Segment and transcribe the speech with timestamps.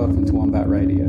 [0.00, 1.04] welcome to Wombat Radio.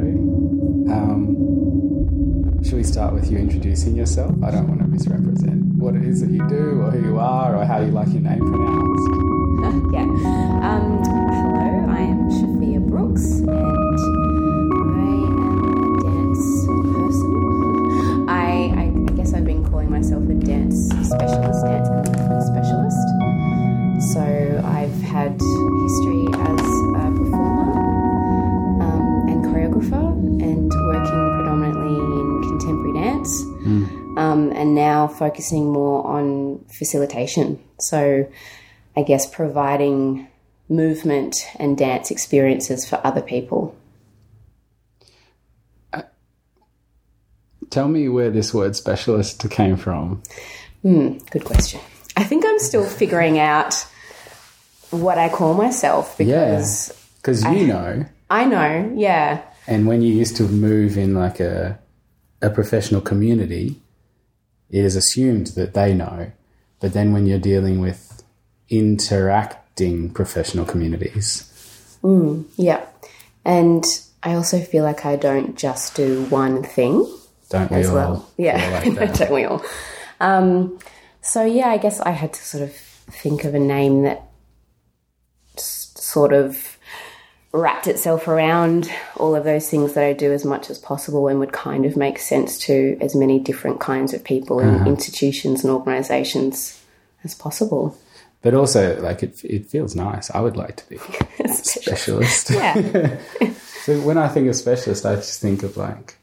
[0.92, 4.36] Um, should we start with you introducing yourself?
[4.44, 7.56] I don't want to misrepresent what it is that you do, or who you are,
[7.56, 9.08] or how you like your name pronounced.
[9.94, 10.02] yeah.
[10.68, 13.40] Um, hello, I am Shafia Brooks,
[35.22, 37.60] focusing more on facilitation.
[37.80, 38.28] So,
[38.98, 40.28] I guess providing
[40.68, 43.76] movement and dance experiences for other people.
[47.70, 50.24] Tell me where this word specialist came from.
[50.82, 51.80] Hmm, good question.
[52.18, 53.76] I think I'm still figuring out
[54.90, 60.14] what I call myself because Yeah, because you know, I know, yeah, and when you
[60.14, 61.80] used to move in like a
[62.42, 63.81] a professional community,
[64.72, 66.32] it is assumed that they know.
[66.80, 68.24] But then when you're dealing with
[68.70, 71.48] interacting professional communities,
[72.56, 72.86] yeah.
[73.46, 73.84] And
[74.24, 77.06] I also feel like I don't just do one thing.
[77.50, 77.96] don't we as all?
[77.96, 78.30] well.
[78.38, 79.64] Yeah, like don't we all?
[80.20, 80.80] Um,
[81.22, 84.24] so yeah, I guess I had to sort of think of a name that
[85.58, 86.78] sort of
[87.54, 91.40] wrapped itself around all of those things that I do as much as possible and
[91.40, 94.88] would kind of make sense to as many different kinds of people and mm-hmm.
[94.88, 96.82] institutions and organizations
[97.24, 97.98] as possible.
[98.42, 100.32] But also, like it, it feels nice.
[100.32, 101.00] I would like to be
[101.44, 102.50] a specialist.
[102.50, 103.18] Yeah.
[103.82, 106.16] So when I think of specialist, I just think of like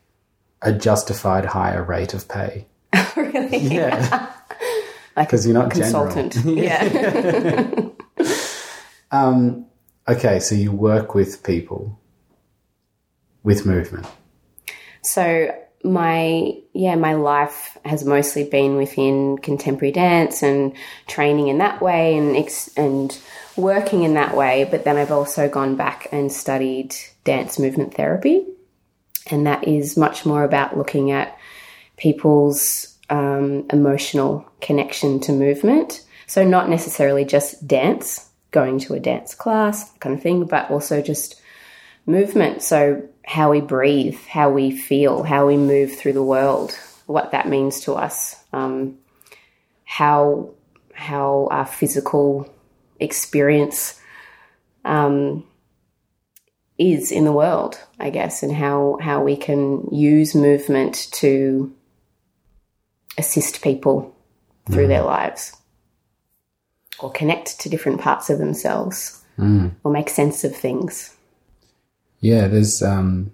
[0.63, 2.67] a justified higher rate of pay.
[2.95, 3.59] Oh, really?
[3.59, 4.31] Yeah,
[5.17, 6.37] Like 'Cause you're not consultant.
[6.45, 7.89] yeah.
[9.11, 9.67] Um,
[10.09, 12.01] Okay, so you work with people
[13.43, 14.07] with movement.
[15.03, 15.55] So
[15.85, 20.73] my yeah, my life has mostly been within contemporary dance and
[21.07, 23.17] training in that way and ex- and
[23.57, 24.67] working in that way.
[24.71, 28.45] But then I've also gone back and studied dance movement therapy,
[29.31, 31.39] and that is much more about looking at
[31.97, 36.05] people's um, emotional connection to movement.
[36.27, 41.03] So not necessarily just dance, going to a dance class, kind of thing, but also
[41.03, 41.41] just
[42.07, 42.63] movement.
[42.63, 47.49] So, how we breathe, how we feel, how we move through the world, what that
[47.49, 48.99] means to us, um,
[49.85, 50.51] how
[50.95, 52.53] how our physical
[52.99, 54.01] experience
[54.85, 55.45] um,
[56.79, 61.75] is in the world, I guess, and how how we can use movement to
[63.19, 64.15] assist people
[64.71, 65.58] through their lives
[67.01, 69.23] or connect to different parts of themselves
[69.85, 71.17] or make sense of things.
[72.21, 73.31] Yeah, there's um,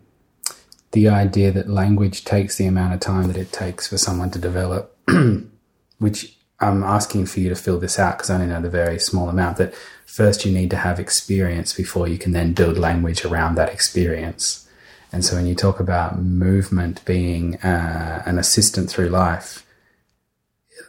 [0.92, 4.38] the idea that language takes the amount of time that it takes for someone to
[4.38, 4.96] develop,
[5.98, 8.98] which I'm asking for you to fill this out because I only know the very
[8.98, 9.56] small amount.
[9.56, 9.74] That
[10.06, 14.68] first you need to have experience before you can then build language around that experience.
[15.12, 19.64] And so when you talk about movement being uh, an assistant through life,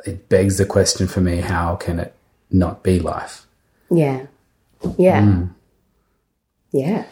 [0.05, 2.14] it begs the question for me: How can it
[2.51, 3.45] not be life?
[3.89, 4.27] Yeah.
[4.97, 5.47] Yeah.
[6.71, 7.05] Yeah.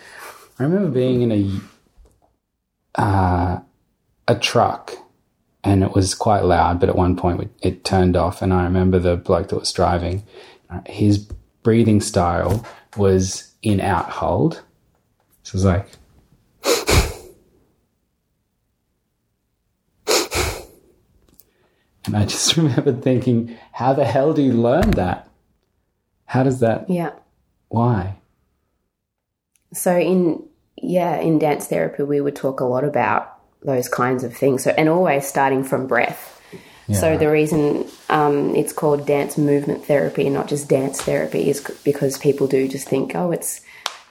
[0.59, 3.59] I remember being in a uh,
[4.27, 4.93] a truck,
[5.63, 6.79] and it was quite loud.
[6.79, 9.71] But at one point, it, it turned off, and I remember the bloke that was
[9.71, 10.23] driving.
[10.85, 11.17] His
[11.63, 12.65] breathing style
[12.97, 14.61] was in out hold.
[15.43, 15.87] So it was like.
[22.05, 25.27] And I just remember thinking, how the hell do you learn that?
[26.25, 26.89] How does that?
[26.89, 27.11] Yeah.
[27.69, 28.15] Why?
[29.73, 30.43] So in
[30.81, 34.63] yeah, in dance therapy we would talk a lot about those kinds of things.
[34.63, 36.41] So and always starting from breath.
[36.87, 36.97] Yeah.
[36.97, 41.61] So the reason um, it's called dance movement therapy and not just dance therapy is
[41.83, 43.61] because people do just think, oh, it's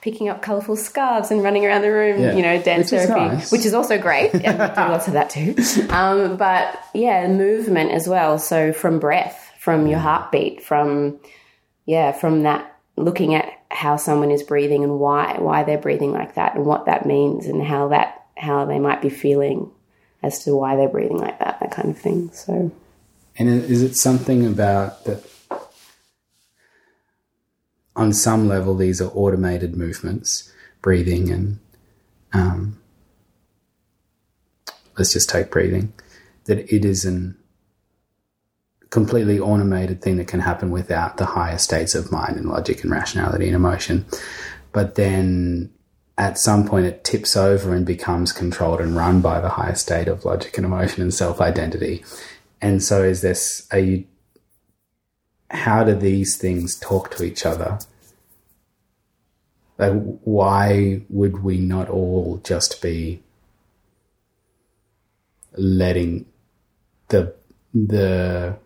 [0.03, 2.33] picking up colourful scarves and running around the room, Yeah.
[2.35, 3.51] you know, dance Which is therapy, nice.
[3.53, 4.33] which is also great.
[4.33, 5.55] And we do lots of that too.
[5.89, 8.37] Um, but yeah, movement as well.
[8.37, 11.19] So from breath, from your heartbeat, from
[11.85, 16.35] yeah, from that looking at how someone is breathing and why why they're breathing like
[16.35, 19.71] that and what that means and how that how they might be feeling
[20.21, 22.29] as to why they're breathing like that, that kind of thing.
[22.33, 22.71] So
[23.37, 25.23] And is it something about that?
[27.95, 30.51] On some level, these are automated movements,
[30.81, 31.59] breathing, and
[32.33, 32.79] um,
[34.97, 35.93] let's just take breathing.
[36.45, 37.37] That it is an
[38.89, 42.91] completely automated thing that can happen without the higher states of mind and logic and
[42.91, 44.05] rationality and emotion.
[44.71, 45.71] But then
[46.17, 50.07] at some point it tips over and becomes controlled and run by the higher state
[50.07, 52.05] of logic and emotion and self identity.
[52.61, 54.05] And so, is this, are you,
[55.53, 57.79] how do these things talk to each other?
[59.77, 63.21] Like, why would we not all just be
[65.55, 66.25] letting
[67.09, 67.33] the,
[67.73, 68.57] the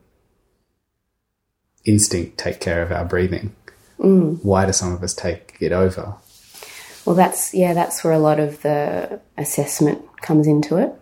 [1.85, 3.55] instinct take care of our breathing?
[3.99, 4.43] Mm.
[4.43, 6.15] Why do some of us take it over?
[7.05, 10.93] Well, that's yeah, that's where a lot of the assessment comes into it.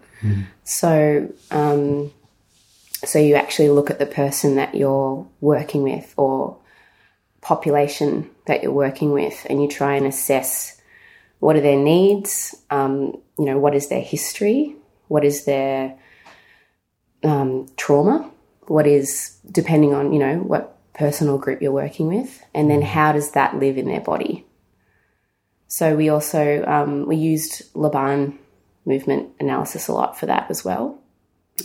[0.63, 2.11] So, um,
[3.05, 6.57] so you actually look at the person that you're working with or
[7.41, 10.81] population that you're working with, and you try and assess
[11.39, 12.55] what are their needs.
[12.69, 14.75] Um, you know, what is their history?
[15.07, 15.97] What is their
[17.23, 18.31] um, trauma?
[18.67, 23.11] What is depending on you know what personal group you're working with, and then how
[23.11, 24.45] does that live in their body?
[25.67, 28.39] So we also um, we used Laban
[28.85, 30.99] movement analysis a lot for that as well.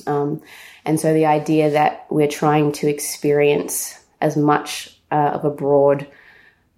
[0.06, 0.42] Um,
[0.84, 6.06] and so the idea that we're trying to experience as much uh, of a broad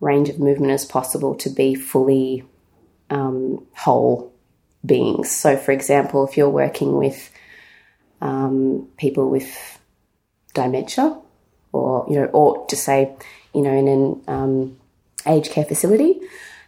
[0.01, 2.45] range of movement as possible to be fully
[3.11, 4.33] um, whole
[4.85, 5.31] beings.
[5.31, 7.31] So, for example, if you're working with
[8.21, 9.79] um, people with
[10.55, 11.17] dementia,
[11.73, 13.15] or you know, or to say,
[13.55, 14.79] you know, in an um,
[15.27, 16.21] aged care facility,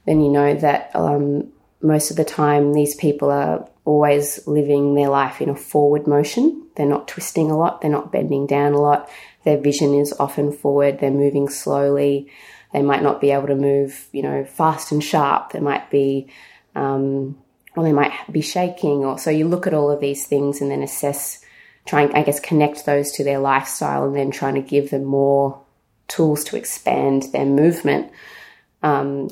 [0.07, 1.53] then you know that um,
[1.83, 6.67] most of the time these people are always living their life in a forward motion.
[6.77, 9.09] They're not twisting a lot, they're not bending down a lot.
[9.45, 12.31] Their vision is often forward, they're moving slowly.
[12.73, 15.53] They might not be able to move, you know, fast and sharp.
[15.53, 16.27] They might be,
[16.75, 17.39] um,
[17.77, 19.05] or they might be shaking.
[19.05, 21.41] Or so you look at all of these things and then assess,
[21.87, 25.61] trying, I guess connect those to their lifestyle, and then trying to give them more
[26.09, 28.11] tools to expand their movement
[28.83, 29.29] um,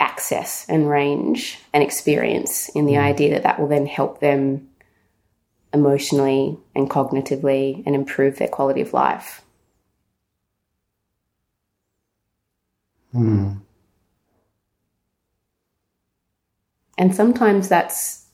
[0.00, 4.68] access and range and experience in the idea that that will then help them
[5.72, 9.42] emotionally and cognitively and improve their quality of life.
[16.98, 18.26] And sometimes that's,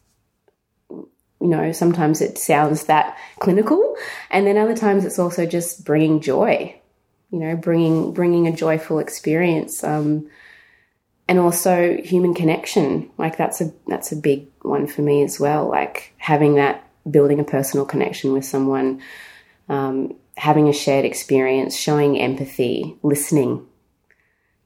[0.90, 3.96] you know, sometimes it sounds that clinical,
[4.30, 6.74] and then other times it's also just bringing joy,
[7.30, 9.84] you know, bringing bringing a joyful experience.
[9.84, 10.28] Um,
[11.28, 13.10] and also human connection.
[13.18, 15.68] Like that's a that's a big one for me as well.
[15.68, 19.00] Like having that building a personal connection with someone
[19.68, 23.66] um, having a shared experience showing empathy listening.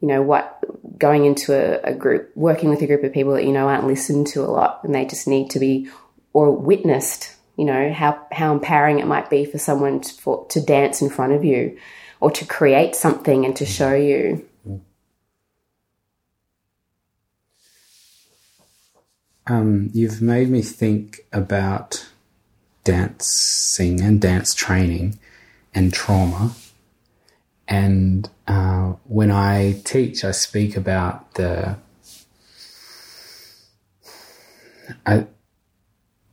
[0.00, 0.58] You know what
[0.98, 3.86] going into a, a group working with a group of people that you know aren't
[3.86, 5.88] listened to a lot and they just need to be
[6.32, 10.60] or witnessed you know how how empowering it might be for someone to, for, to
[10.60, 11.78] dance in front of you
[12.20, 14.46] or to create something and to show you
[19.50, 22.06] Um, you've made me think about
[22.84, 25.18] dancing and dance training
[25.74, 26.54] and trauma.
[27.66, 31.76] And uh, when I teach, I speak about the.
[35.04, 35.26] I,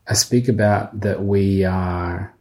[0.07, 2.35] I speak about that we are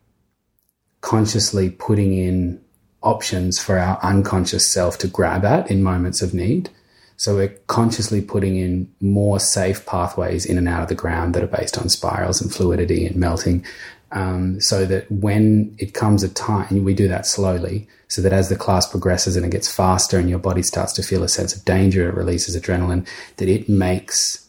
[1.00, 2.62] consciously putting in
[3.02, 6.68] options for our unconscious self to grab at in moments of need.
[7.16, 11.42] So we're consciously putting in more safe pathways in and out of the ground that
[11.42, 13.64] are based on spirals and fluidity and melting.
[14.12, 18.48] Um, so that when it comes a time, we do that slowly, so that as
[18.48, 21.56] the class progresses and it gets faster and your body starts to feel a sense
[21.56, 23.06] of danger, it releases adrenaline,
[23.38, 24.48] that it makes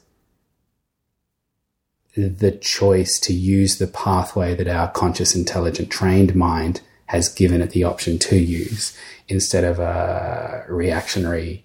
[2.15, 7.71] the choice to use the pathway that our conscious, intelligent, trained mind has given it
[7.71, 8.97] the option to use
[9.27, 11.63] instead of a reactionary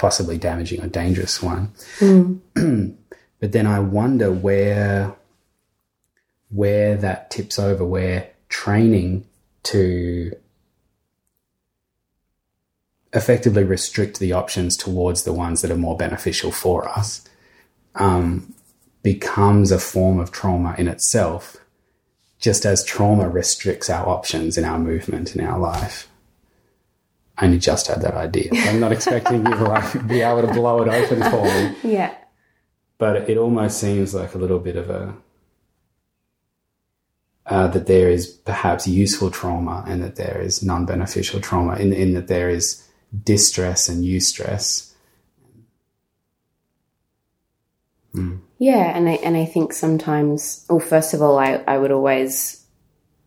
[0.00, 1.72] possibly damaging or dangerous one.
[1.98, 2.40] Mm.
[3.40, 5.14] but then I wonder where
[6.48, 9.24] where that tips over, where training
[9.62, 10.32] to
[13.12, 17.28] effectively restrict the options towards the ones that are more beneficial for us
[17.94, 18.52] um,
[19.02, 21.56] becomes a form of trauma in itself,
[22.38, 26.09] just as trauma restricts our options in our movement in our life.
[27.40, 28.50] I only just had that idea.
[28.52, 31.74] I'm not expecting you to like be able to blow it open for me.
[31.82, 32.14] Yeah.
[32.98, 35.14] But it almost seems like a little bit of a
[37.46, 42.12] uh, that there is perhaps useful trauma and that there is non-beneficial trauma in, in
[42.12, 42.86] that there is
[43.24, 44.92] distress and eustress.
[48.14, 48.40] Mm.
[48.58, 52.64] Yeah, and I and I think sometimes well first of all I, I would always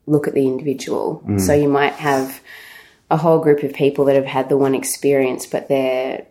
[0.06, 1.22] look at the individual.
[1.26, 1.40] Mm.
[1.40, 2.40] So you might have
[3.10, 6.26] a whole group of people that have had the one experience, but they're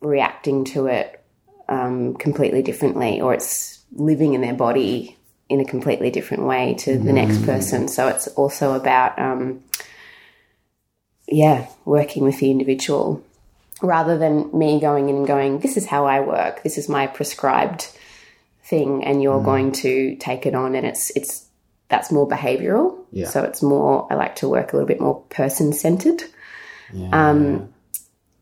[0.00, 1.22] reacting to it
[1.68, 5.16] um, completely differently, or it's living in their body
[5.48, 7.88] in a completely different way to the next person.
[7.88, 9.64] So it's also about, um,
[11.26, 13.24] yeah, working with the individual
[13.80, 17.06] rather than me going in and going, this is how I work, this is my
[17.06, 17.88] prescribed
[18.64, 20.74] thing, and you're going to take it on.
[20.74, 21.47] And it's, it's,
[21.88, 22.98] that's more behavioral.
[23.12, 23.28] Yeah.
[23.28, 26.22] So it's more, I like to work a little bit more person centered
[26.92, 27.08] Yeah.
[27.12, 27.72] um,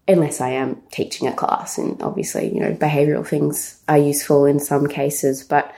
[0.08, 1.78] unless I am teaching a class.
[1.78, 5.72] And obviously, you know, behavioral things are useful in some cases, but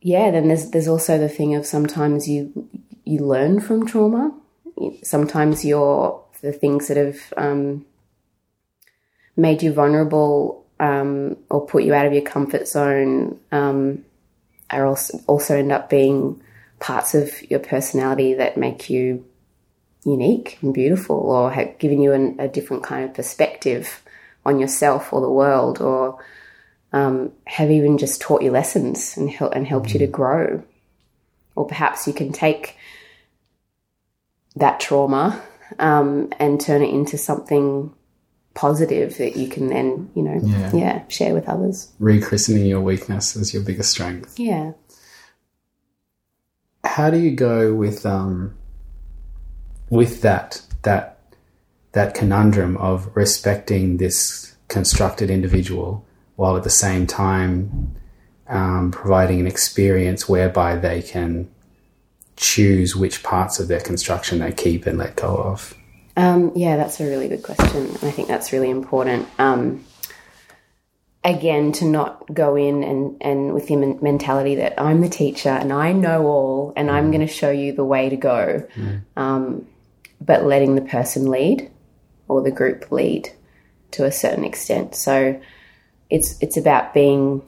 [0.00, 2.68] yeah, then there's there's also the thing of sometimes you
[3.04, 4.32] you learn from trauma.
[5.02, 7.84] Sometimes you're the things that have um,
[9.36, 14.04] made you vulnerable um, or put you out of your comfort zone um,
[14.70, 16.42] are also also end up being
[16.78, 19.24] parts of your personality that make you
[20.04, 24.02] unique and beautiful or have given you an, a different kind of perspective
[24.44, 26.18] on yourself or the world or
[26.92, 30.62] um, have even just taught you lessons and, hel- and helped you to grow.
[31.56, 32.76] Or perhaps you can take
[34.54, 35.42] that trauma
[35.78, 37.92] um, and turn it into something
[38.56, 40.70] positive that you can then you know Yeah.
[40.74, 44.38] yeah share with others Rechristening your weakness as your biggest strength.
[44.38, 44.72] yeah
[46.84, 48.54] How do you go with um
[49.90, 51.18] with that that
[51.92, 56.04] that conundrum of respecting this constructed individual
[56.36, 57.94] while at the same time
[58.48, 61.48] um, providing an experience whereby they can
[62.36, 65.74] choose which parts of their construction they keep and let go of?
[66.16, 67.86] Um, yeah, that's a really good question.
[67.86, 69.28] and I think that's really important.
[69.38, 69.84] Um,
[71.22, 75.50] again, to not go in and, and with the men- mentality that I'm the teacher
[75.50, 78.66] and I know all and I'm going to show you the way to go,
[79.16, 79.66] um,
[80.20, 81.70] but letting the person lead
[82.28, 83.28] or the group lead
[83.92, 84.94] to a certain extent.
[84.94, 85.40] So
[86.08, 87.42] it's it's about being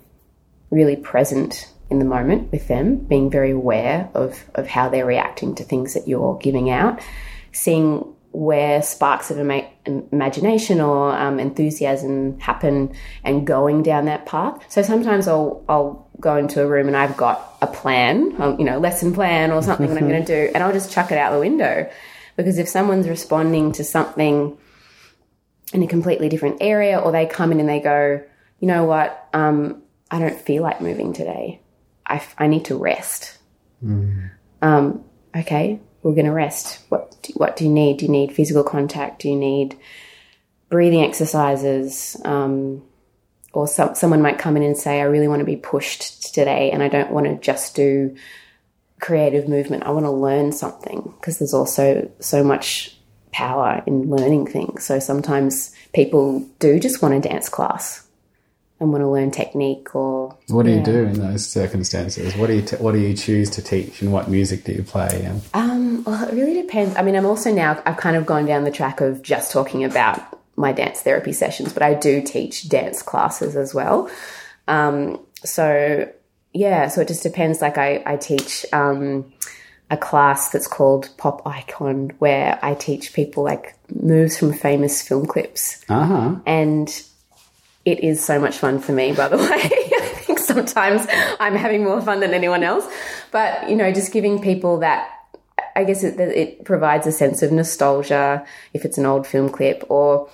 [0.71, 5.55] really present in the moment with them, being very aware of, of how they're reacting
[5.55, 7.01] to things that you're giving out,
[7.53, 8.05] seeing
[8.39, 9.69] where sparks of ima-
[10.13, 14.65] imagination or um, enthusiasm happen and going down that path.
[14.69, 18.79] So sometimes I'll, I'll go into a room and I've got a plan, you know,
[18.79, 21.33] lesson plan or something that I'm going to do, and I'll just chuck it out
[21.33, 21.91] the window.
[22.37, 24.57] Because if someone's responding to something
[25.73, 28.23] in a completely different area, or they come in and they go,
[28.61, 31.61] you know what, um, I don't feel like moving today.
[32.07, 33.37] I, f- I need to rest.
[34.63, 35.05] Um,
[35.37, 36.81] okay, we're going to rest.
[36.89, 37.99] What do, what do you need?
[37.99, 39.23] Do you need physical contact?
[39.23, 39.79] Do you need
[40.69, 42.17] breathing exercises?
[42.25, 42.83] Um,
[43.53, 46.71] or some, someone might come in and say, I really want to be pushed today
[46.71, 48.17] and I don't want to just do
[49.01, 49.85] creative movement.
[49.85, 52.97] I want to learn something because there's also so much
[53.33, 54.85] power in learning things.
[54.85, 58.08] So sometimes people do just want a dance class
[58.81, 62.37] and want to learn technique or What do you do in those circumstances?
[62.37, 64.83] What do you t- what do you choose to teach, and what music do you
[64.83, 65.23] play?
[65.25, 66.97] And Um, well, it really depends.
[66.97, 69.85] I mean, I'm also now, I've kind of gone down the track of just talking
[69.85, 70.21] about
[70.57, 74.11] my dance therapy sessions, but I do teach dance classes as well.
[74.67, 76.09] Um, so,
[76.53, 77.61] yeah, so it just depends.
[77.61, 79.33] Like, I, I teach um,
[79.91, 85.27] a class that's called Pop Icon, where I teach people like moves from famous film
[85.27, 85.85] clips.
[85.89, 87.03] uh huh, And
[87.85, 89.45] it is so much fun for me, by the way.
[89.45, 91.07] I think sometimes
[91.41, 92.87] I'm having more fun than anyone else.
[93.31, 95.11] But, you know, just giving people that,
[95.75, 99.85] I guess it, it provides a sense of nostalgia if it's an old film clip
[99.89, 100.29] or,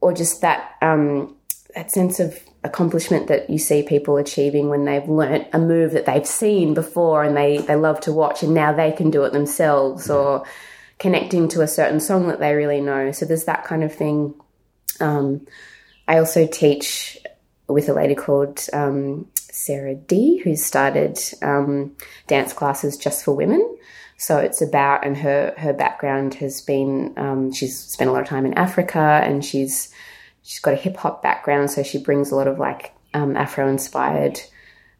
[0.00, 1.36] or just that, um,
[1.74, 6.04] that sense of accomplishment that you see people achieving when they've learnt a move that
[6.04, 9.32] they've seen before and they, they love to watch and now they can do it
[9.32, 10.44] themselves or
[10.98, 13.10] connecting to a certain song that they really know.
[13.12, 14.34] So there's that kind of thing.
[15.00, 15.46] Um,
[16.10, 17.18] I also teach
[17.68, 21.94] with a lady called um, Sarah D, who's started um,
[22.26, 23.76] dance classes just for women.
[24.16, 28.28] So it's about, and her her background has been, um, she's spent a lot of
[28.28, 29.94] time in Africa, and she's
[30.42, 33.68] she's got a hip hop background, so she brings a lot of like um, Afro
[33.68, 34.40] inspired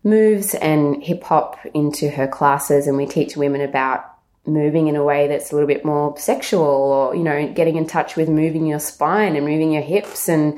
[0.04, 4.04] moves and hip hop into her classes, and we teach women about
[4.46, 7.86] moving in a way that's a little bit more sexual, or you know, getting in
[7.88, 10.56] touch with moving your spine and moving your hips, and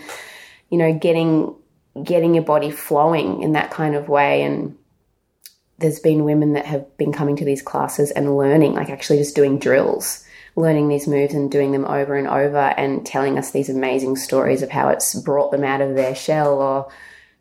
[0.72, 1.54] you know, getting
[2.02, 4.74] getting your body flowing in that kind of way, and
[5.78, 9.36] there's been women that have been coming to these classes and learning, like actually just
[9.36, 10.24] doing drills,
[10.56, 14.62] learning these moves and doing them over and over and telling us these amazing stories
[14.62, 16.90] of how it's brought them out of their shell or,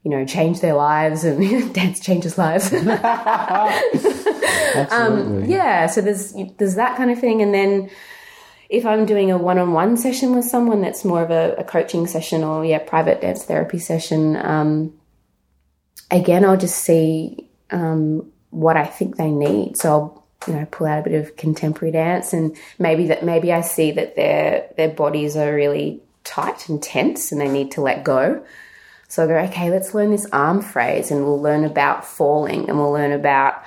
[0.03, 2.73] you know, changed their lives and dance changes lives.
[2.73, 5.43] absolutely.
[5.43, 7.89] Um, yeah, so there's there's that kind of thing and then
[8.71, 12.41] if I'm doing a one-on-one session with someone that's more of a, a coaching session
[12.41, 14.93] or yeah, private dance therapy session, um,
[16.09, 19.75] again, I'll just see um, what I think they need.
[19.75, 23.51] So I'll you know pull out a bit of contemporary dance, and maybe that maybe
[23.51, 27.81] I see that their their bodies are really tight and tense, and they need to
[27.81, 28.43] let go.
[29.09, 32.77] So I go, okay, let's learn this arm phrase, and we'll learn about falling, and
[32.77, 33.65] we'll learn about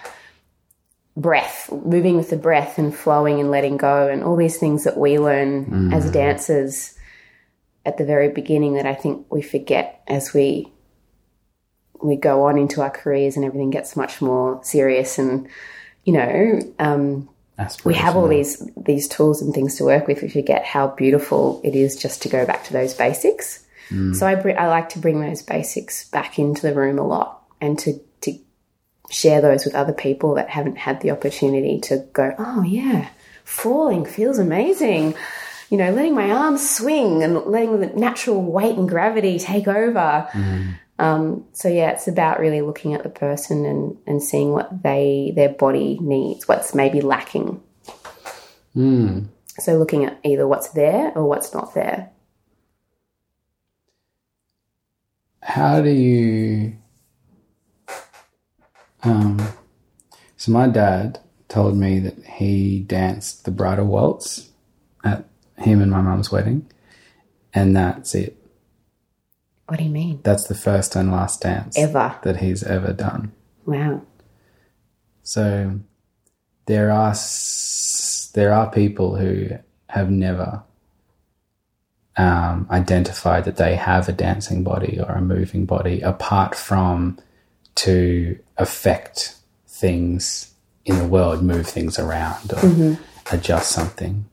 [1.16, 4.96] breath, moving with the breath and flowing and letting go, and all these things that
[4.96, 6.94] we learn as dancers
[7.86, 10.72] at the very beginning that I think we forget as we
[12.02, 15.48] we go on into our careers and everything gets much more serious and
[16.04, 17.28] you know um,
[17.84, 20.22] we have all these these tools and things to work with.
[20.22, 23.64] We forget how beautiful it is just to go back to those basics.
[24.14, 27.42] So I, br- I like to bring those basics back into the room a lot
[27.60, 28.00] and to
[29.10, 33.08] share those with other people that haven't had the opportunity to go oh yeah
[33.44, 35.14] falling feels amazing
[35.70, 40.28] you know letting my arms swing and letting the natural weight and gravity take over
[40.98, 45.32] um, so yeah, it's about really looking at the person and, and seeing what they
[45.34, 47.60] their body needs, what's maybe lacking.
[49.58, 52.10] So looking at either what's there or what's not there.
[55.40, 56.76] How do you?
[59.04, 59.48] Um,
[60.36, 64.50] so my dad told me that he danced the bridal waltz
[65.04, 65.24] at
[65.58, 66.70] him and my mum's wedding,
[67.52, 68.36] and that's it.
[69.66, 70.20] What do you mean?
[70.22, 72.18] That's the first and last dance Ever.
[72.22, 73.32] that he's ever done.
[73.64, 74.02] Wow.
[75.22, 75.80] So
[76.66, 77.14] there are
[78.34, 79.50] there are people who
[79.88, 80.62] have never
[82.16, 87.18] um, identified that they have a dancing body or a moving body, apart from
[87.76, 92.98] to affect things in the world, move things around or
[93.32, 94.26] adjust something.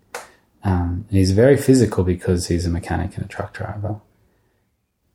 [0.63, 3.99] Um, and he's very physical because he's a mechanic and a truck driver,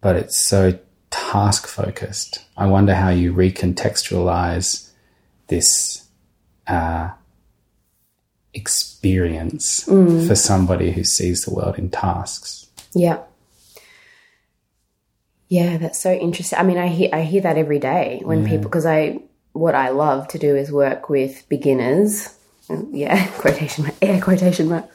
[0.00, 0.78] but it's so
[1.10, 2.44] task focused.
[2.56, 4.90] I wonder how you recontextualize
[5.46, 6.08] this
[6.66, 7.10] uh,
[8.54, 9.84] experience
[10.26, 12.66] for somebody who sees the world in tasks.
[12.94, 13.18] Yeah.
[15.48, 16.58] Yeah, that's so interesting.
[16.58, 19.20] I mean, I hear I hear that every day when people because I
[19.52, 22.34] what I love to do is work with beginners.
[22.68, 24.86] Yeah, quotation mark, air quotation mark.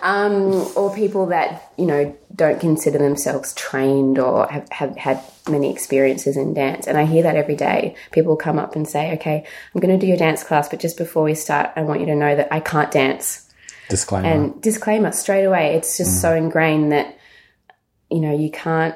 [0.00, 5.72] Um, or people that you know don't consider themselves trained or have, have had many
[5.72, 7.96] experiences in dance, and I hear that every day.
[8.12, 10.96] People come up and say, "Okay, I'm going to do your dance class, but just
[10.96, 13.48] before we start, I want you to know that I can't dance."
[13.88, 14.28] Disclaimer.
[14.28, 17.18] And disclaimer straight away, it's just so ingrained that,
[18.10, 18.94] you know, you can't,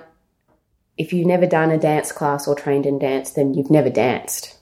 [1.02, 4.56] if you've never done a dance class or trained in dance, then you've never danced.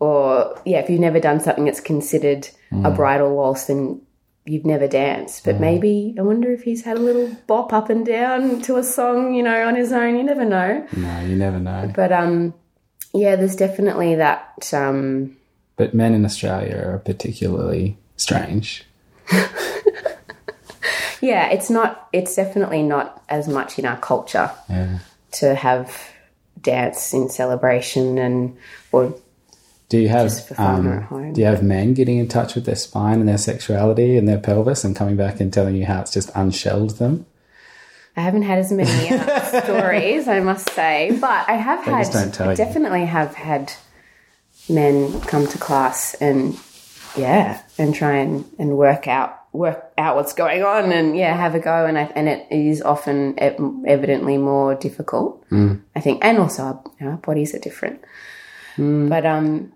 [0.00, 2.48] Or, yeah, if you've never done something that's considered
[2.84, 4.02] a bridal waltz, then
[4.44, 5.44] you've never danced.
[5.44, 8.82] But maybe, I wonder if he's had a little bop up and down to a
[8.82, 10.16] song, you know, on his own.
[10.16, 10.86] You never know.
[10.96, 11.90] no, you never know.
[11.94, 12.52] But, um,
[13.14, 15.36] yeah, there's definitely that, um,
[15.76, 18.84] But men in Australia are particularly strange.
[21.22, 24.50] yeah, it's not, it's definitely not as much in our culture.
[24.68, 24.98] Yeah.
[25.40, 26.10] To have
[26.60, 28.56] dance in celebration and
[28.92, 29.14] or
[29.88, 31.32] Do you have Just for fun or at um, home.
[31.32, 34.38] do you have men getting in touch with their spine and their sexuality and their
[34.38, 37.26] pelvis and coming back and telling you how it's just unshelled them?
[38.16, 42.32] I haven't had as many uh, stories, I must say, but I have had don't
[42.32, 42.56] tell I you.
[42.56, 43.72] definitely have had
[44.70, 46.58] men come to class and
[47.16, 51.54] yeah, and try and, and work out work out what's going on and yeah, have
[51.54, 55.48] a go and I, and it is often evidently more difficult.
[55.50, 55.80] Mm.
[55.94, 58.02] I think, and also our, you know, our bodies are different.
[58.78, 59.72] But um,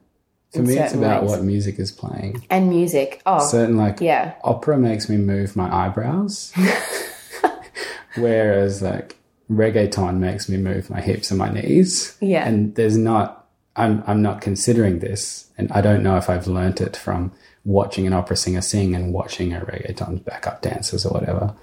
[0.52, 1.30] For me, it's about ways.
[1.30, 2.44] what music is playing.
[2.50, 3.22] and music.
[3.24, 4.34] Oh, Certain like yeah.
[4.44, 6.52] opera makes me move my eyebrows,
[8.16, 9.16] whereas like
[9.50, 12.16] reggaeton makes me move my hips and my knees.
[12.20, 12.46] Yeah.
[12.46, 13.46] and there's not.
[13.76, 17.32] I'm I'm not considering this, and I don't know if I've learnt it from
[17.64, 21.54] watching an opera singer sing and watching a reggaeton backup dancers or whatever.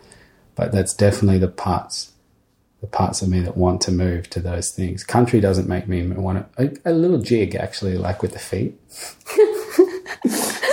[0.56, 2.12] But that's definitely the parts,
[2.82, 5.04] the parts of me that want to move to those things.
[5.04, 6.80] Country doesn't make me want to.
[6.86, 8.80] A, a little jig actually, like with the feet.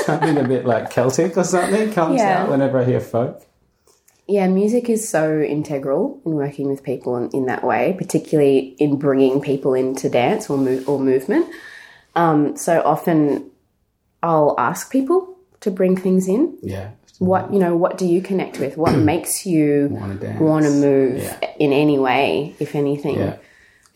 [0.05, 2.43] something a bit like Celtic or something comes Yeah.
[2.43, 3.45] out whenever I hear folk.
[4.27, 8.97] Yeah, music is so integral in working with people in, in that way, particularly in
[8.99, 11.47] bringing people into dance or move, or movement.
[12.15, 13.51] Um, so often,
[14.25, 15.19] I'll ask people
[15.61, 16.57] to bring things in.
[16.63, 16.91] Yeah.
[17.19, 18.77] What you know, what do you connect with?
[18.77, 21.39] What makes you want to move Yeah.
[21.61, 23.17] in any way, if anything?
[23.19, 23.37] Yeah.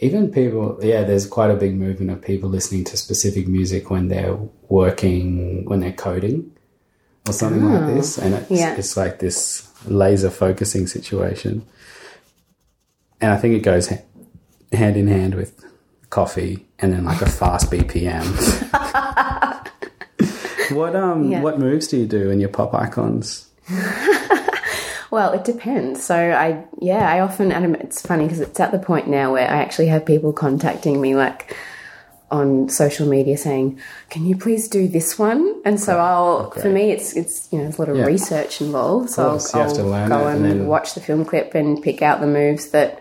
[0.00, 4.06] Even people, yeah, there's quite a big movement of people listening to specific music when
[4.08, 4.38] they're
[4.68, 6.52] working, when they're coding.
[7.28, 8.76] or something like oh, this, and it's, Yeah.
[8.80, 11.62] it's like this laser focusing situation.
[13.20, 14.04] And I think it goes ha-
[14.72, 15.50] hand in hand with
[16.10, 18.24] coffee and then like a fast BPM.
[20.70, 21.40] what um Yeah.
[21.42, 23.48] what moves do you do in your pop icons?
[25.10, 26.04] Well, it depends.
[26.04, 29.48] So I, yeah, I often, and it's funny because it's at the point now where
[29.48, 31.56] I actually have people contacting me like
[32.30, 36.90] on social media saying, "Can you please do this one?" And so I'll, for me,
[36.90, 38.04] it's it's you know there's a lot of Yeah.
[38.04, 39.08] research involved.
[39.08, 42.26] So course, I'll, I'll go and, and watch the film clip and pick out the
[42.26, 43.00] moves that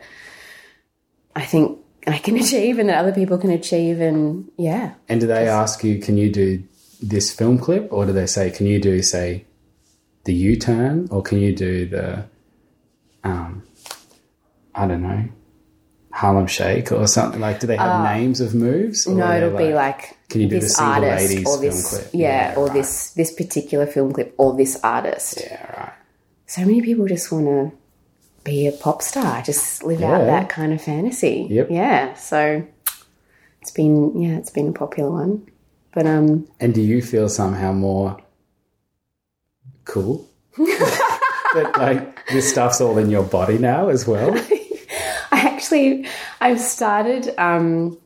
[1.35, 1.77] I think
[2.07, 5.83] I can achieve and that other people can achieve, and yeah, And do they ask
[5.83, 6.63] you, can you do
[7.01, 9.45] this film clip, or do they say, can you do say
[10.25, 12.25] the U turn, or can you do the
[13.23, 13.63] um
[14.75, 15.25] I don't know
[16.11, 17.59] Harlem Shake or something like?
[17.59, 19.05] Do they have names of moves?
[19.07, 21.61] or Uh, no, it'll be like Can you do the this single artist or film
[21.61, 22.09] this, clip?
[22.13, 22.73] yeah, Yeah, or right.
[22.73, 25.39] this this particular film clip or this artist.
[25.41, 25.93] yeah, right.
[26.45, 27.71] so many people just want to
[28.43, 30.13] be a pop star, just live Yeah.
[30.15, 31.47] out that kind of fantasy.
[31.49, 31.67] Yep.
[31.69, 32.13] Yeah.
[32.15, 32.65] So
[33.61, 35.47] it's been yeah, it's been a popular one.
[35.97, 38.19] But um And do you feel somehow more
[39.85, 40.29] cool?
[40.57, 44.31] that like this stuff's all in your body now as well.
[45.31, 46.05] I actually
[46.39, 47.97] I've started um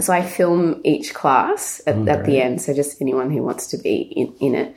[0.00, 3.78] so I film each class at, at the end, so just anyone who wants to
[3.78, 4.74] be in, in it.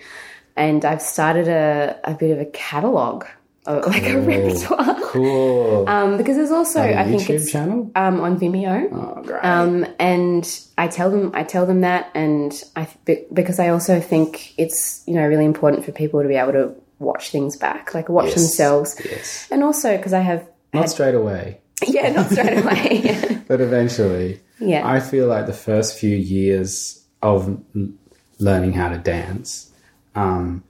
[0.55, 3.25] And I've started a, a bit of a catalogue,
[3.65, 4.99] of, like a repertoire.
[5.03, 5.87] Cool.
[5.87, 7.91] Um, because there's also a I think YouTube it's channel.
[7.95, 8.89] um, on Vimeo.
[8.91, 9.43] Oh, great.
[9.43, 13.99] Um, and I tell them, I tell them that, and I be- because I also
[13.99, 17.93] think it's you know really important for people to be able to watch things back,
[17.93, 18.35] like watch Yes.
[18.35, 19.47] themselves, yes.
[19.51, 21.59] and also because I have, Not straight away.
[21.87, 27.59] yeah, not straight away, But eventually, yeah, I feel like the first few years of
[28.39, 29.71] learning how to dance,
[30.15, 30.63] um,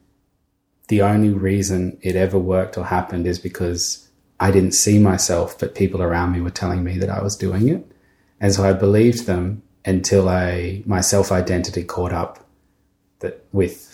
[0.88, 5.76] the only reason it ever worked or happened is because I didn't see myself, but
[5.76, 7.86] people around me were telling me that I was doing it.
[8.40, 12.46] And so I believed them until I my self identity caught up
[13.20, 13.90] that with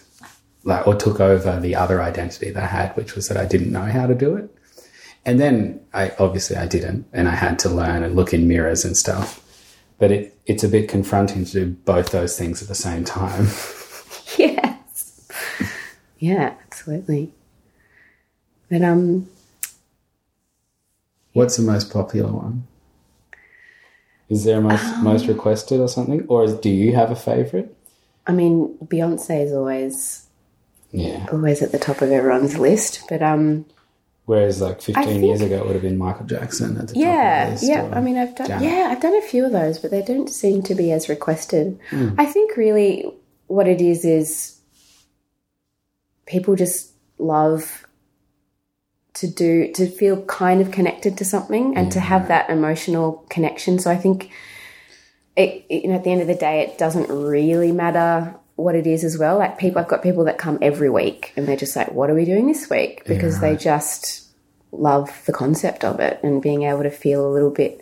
[0.63, 3.71] like or took over the other identity that I had, which was that I didn't
[3.71, 4.53] know how to do it.
[5.25, 8.85] And then I obviously I didn't, and I had to learn and look in mirrors
[8.85, 9.45] and stuff.
[9.99, 13.45] But it it's a bit confronting to do both those things at the same time.
[14.37, 14.58] yes,
[16.19, 17.33] yeah, absolutely.
[18.69, 19.27] But um,
[21.33, 22.67] What's the most popular one?
[24.29, 27.75] Is there a most most requested or something, or is, do you have a favorite?
[28.27, 30.27] I mean, Beyonce is always
[30.91, 31.25] Yeah.
[31.31, 33.65] always at the top of everyone's list, but um.
[34.25, 37.01] Whereas like fifteen think- years ago, it would have been Michael Jackson at the top
[37.01, 37.63] Yeah, of the list.
[37.71, 37.89] yeah.
[37.91, 38.63] I mean, I've done Janet.
[38.69, 41.79] yeah, I've done a few of those, but they don't seem to be as requested.
[41.89, 42.09] Hmm.
[42.19, 43.11] I think really
[43.47, 44.58] what it is is
[46.29, 47.85] people just love
[49.15, 53.79] to do to feel kind of connected to something and to have that emotional connection.
[53.79, 54.29] So I think
[55.35, 58.75] it, it- you know at the end of the day, it doesn't really matter what
[58.75, 59.37] it is as well.
[59.37, 62.15] Like people, I've got people that come every week and they're just like, "What are
[62.15, 64.27] we doing this week?" Because they just
[64.71, 67.81] love the concept of it and being able to feel a little bit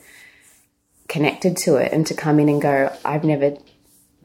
[1.10, 3.58] connected to it and to come in and go, I've never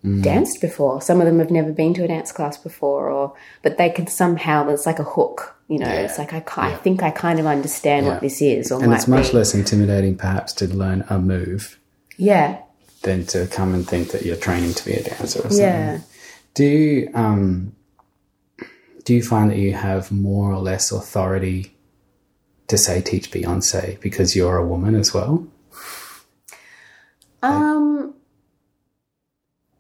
[0.05, 1.01] danced before.
[1.01, 4.07] Some of them have never been to a dance class before, or but they can
[4.09, 5.57] somehow it's like a hook.
[5.69, 8.83] You know, it's like I, I think I kind of understand what this is, or
[8.83, 9.39] And it's much be.
[9.39, 11.79] less intimidating, perhaps, to learn a move
[12.19, 12.61] yeah,
[13.03, 15.59] than to come and think that you're training to be a dancer or something.
[15.59, 16.01] yeah.
[16.55, 17.75] Do you, um,
[19.05, 21.75] do you find that you have more or less authority
[22.69, 25.47] to say teach Beyonce because you're a woman as well?
[27.43, 28.15] Um,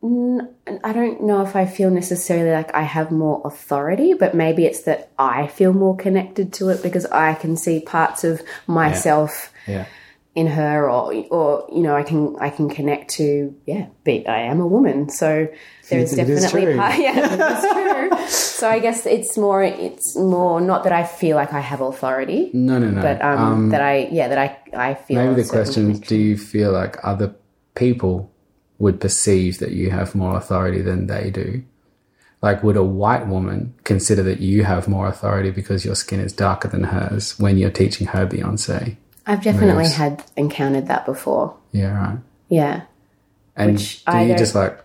[0.04, 4.82] I don't know if I feel necessarily like I have more authority, but maybe it's
[4.82, 9.86] that I feel more connected to it because I can see parts of myself Yeah.
[10.34, 14.40] in her, or or you know, I can I can connect to yeah, be, I
[14.40, 15.46] am a woman, so
[15.88, 17.12] there's definitely part, yeah,
[17.52, 18.26] it's true.
[18.28, 22.50] So I guess it's more it's more not that I feel like I have authority,
[22.54, 23.02] No, no, no.
[23.02, 24.58] but um, that I yeah that I
[24.90, 27.36] I feel Maybe the question is do you feel like other
[27.76, 28.31] people
[28.82, 31.62] would perceive that you have more authority than they do?
[32.42, 36.32] Like, would a white woman consider that you have more authority because your skin is
[36.32, 38.96] darker than hers when you're teaching her Beyonce?
[39.24, 39.94] I've definitely moves.
[39.94, 41.56] had encountered that before.
[41.70, 42.18] Yeah, right.
[42.48, 42.82] Yeah.
[43.54, 44.76] And Which do I you just like,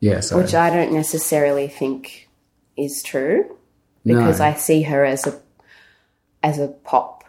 [0.00, 0.42] yeah, sorry.
[0.42, 2.30] Which I don't necessarily think
[2.78, 3.54] is true
[4.04, 4.46] because No.
[4.46, 5.38] I see her as a
[6.42, 7.24] as a pop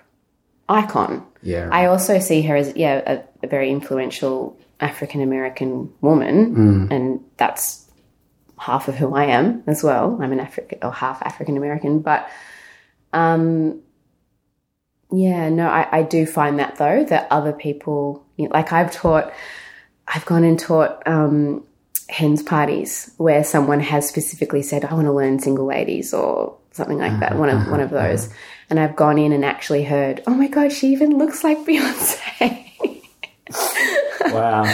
[0.69, 1.25] icon.
[1.41, 1.83] yeah, right.
[1.83, 6.91] I also see her as yeah, a, a very influential African American woman Mm.
[6.91, 7.85] and that's
[8.59, 10.17] half of who I am as well.
[10.21, 12.27] I'm an African or half African American, but
[13.13, 13.81] um,
[15.11, 18.91] yeah, no, I, I do find that though that other people, you know, like I've
[18.91, 19.31] taught,
[20.07, 21.63] I've gone and taught um,
[22.09, 26.97] hens parties where someone has specifically said, "I want to learn single ladies" or something
[26.97, 27.37] like that.
[27.37, 28.29] One of one of those,
[28.69, 32.66] and I've gone in and actually heard, "Oh my god, she even looks like Beyonce."
[34.33, 34.65] Wow.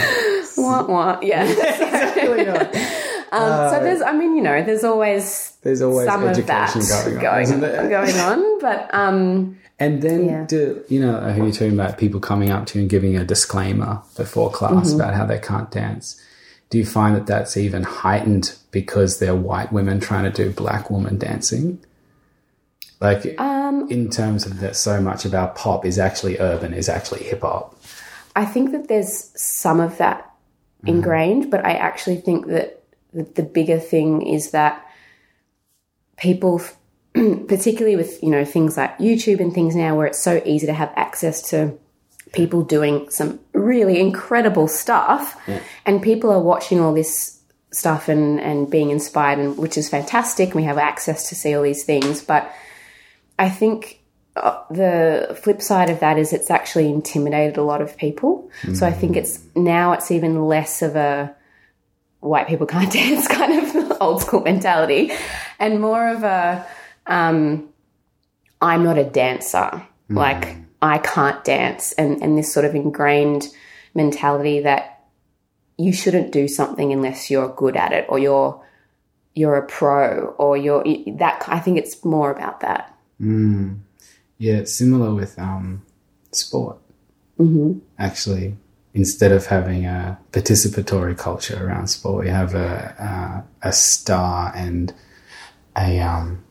[0.56, 0.88] what?
[0.88, 1.22] What?
[1.22, 1.44] Yeah.
[1.48, 2.46] exactly.
[3.32, 7.14] Um, so there's, I mean, you know, there's always There's always some of that education
[7.20, 7.60] going on, isn't
[7.90, 10.44] going on, but um, And then, Yeah.
[10.46, 13.16] do, you know, I hear you talking about people coming up to you and giving
[13.16, 15.00] a disclaimer before class Mm-hmm.
[15.00, 16.20] about how they can't dance.
[16.70, 20.90] Do you find that that's even heightened because they're white women trying to do black
[20.90, 21.80] woman dancing?
[23.00, 26.88] Like, Um, in terms of that, so much of our pop is actually urban, is
[26.88, 27.73] actually hip hop.
[28.36, 30.88] I think that there's some of that mm-hmm.
[30.88, 34.84] ingrained, but I actually think that the, the bigger thing is that
[36.16, 36.60] people,
[37.14, 40.74] particularly with you know things like YouTube and things now, where it's so easy to
[40.74, 41.78] have access to
[42.32, 45.40] people doing some really incredible stuff,
[45.86, 50.54] and people are watching all this stuff and and being inspired, and which is fantastic.
[50.54, 52.52] We have access to see all these things, but
[53.38, 54.00] I think
[54.36, 58.50] Uh, the flip side of that is it's actually intimidated a lot of people.
[58.74, 61.34] So I think it's now it's even less of a
[62.20, 65.12] white people can't dance kind of old school mentality
[65.58, 66.66] and more of a
[67.06, 67.68] um,
[68.60, 69.86] I'm not a dancer.
[70.08, 70.16] Hmm.
[70.16, 73.48] Like I can't dance and, and this sort of ingrained
[73.94, 75.04] mentality that
[75.76, 78.62] you shouldn't do something unless you're good at it or you're
[79.34, 80.84] you're a pro or you're
[81.18, 82.96] that I think it's more about that.
[83.18, 83.74] Hmm.
[84.44, 85.82] Yeah, it's similar with um,
[86.32, 86.76] sport.
[87.40, 87.78] Mm-hmm.
[87.98, 88.58] Actually,
[88.92, 94.92] instead of having a participatory culture around sport, we have a a, a star and
[95.78, 96.44] a um,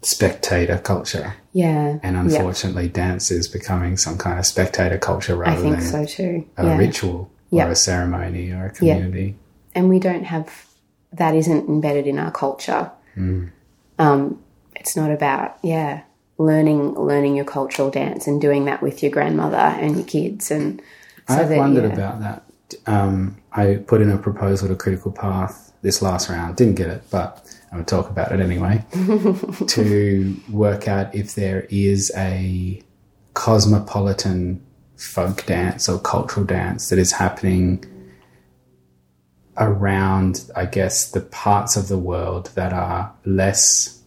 [0.00, 1.34] spectator culture.
[1.52, 1.98] Yeah.
[2.02, 6.04] And unfortunately, dance is becoming some kind of spectator culture I rather think than so
[6.06, 6.48] too.
[6.56, 6.78] a yeah.
[6.78, 9.36] ritual or a ceremony or a community.
[9.74, 10.66] And we don't have
[11.12, 12.90] that isn't embedded in our culture.
[13.14, 13.50] Mm.
[13.98, 14.42] Um,
[14.74, 16.02] it's not about yeah
[16.38, 20.82] learning learning your cultural dance and doing that with your grandmother and your kids and
[21.28, 21.92] so I've that, wondered yeah.
[21.94, 22.42] about that.
[22.86, 27.02] Um, I put in a proposal to Critical Path this last round, didn't get it,
[27.10, 28.84] but I'm going to talk about it anyway.
[29.68, 32.82] to work out if there is a
[33.34, 34.64] cosmopolitan
[34.96, 37.84] folk dance or cultural dance that is happening
[39.58, 44.00] around, I guess, the parts of the world that are less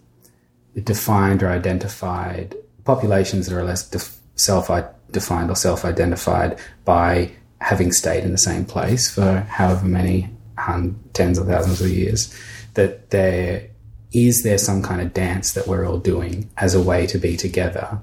[0.79, 4.69] defined or identified, populations that are less def- self
[5.11, 10.29] defined or self identified by having stayed in the same place for however many
[10.67, 12.33] um, tens of thousands of years,
[12.73, 13.67] that there
[14.11, 17.37] is there some kind of dance that we're all doing as a way to be
[17.37, 17.99] together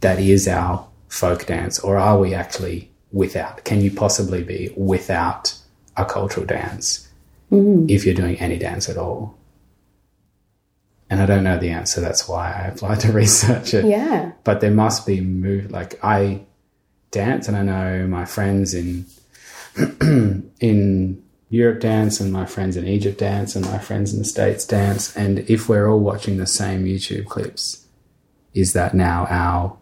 [0.00, 3.64] that is our folk dance, or are we actually without?
[3.64, 5.54] Can you possibly be without
[5.96, 7.08] a cultural dance
[7.88, 9.36] if you're doing any dance at all?
[11.08, 12.00] And I don't know the answer.
[12.00, 13.84] That's why I applied to research it.
[13.84, 16.42] yeah But there must be move like I
[17.10, 19.06] dance, and I know my friends in
[20.60, 24.64] in Europe dance, and my friends in Egypt dance, and my friends in the States
[24.64, 25.16] dance.
[25.16, 27.86] And if we're all watching the same YouTube clips,
[28.52, 29.76] is that now our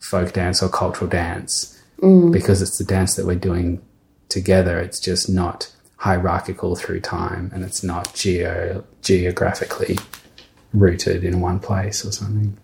[0.00, 1.80] folk dance or cultural dance?
[2.00, 2.32] Mm.
[2.32, 3.80] Because it's the dance that we're doing
[4.28, 4.78] together.
[4.80, 9.98] It's just not hierarchical through time, and it's not geo geographically
[10.72, 12.56] rooted in one place or something.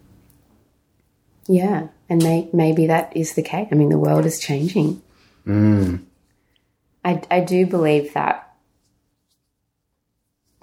[1.49, 3.69] yeah and may, maybe that is the case.
[3.73, 5.01] I mean the world is changing.
[5.47, 6.05] Mm.
[7.05, 8.55] I, I do believe that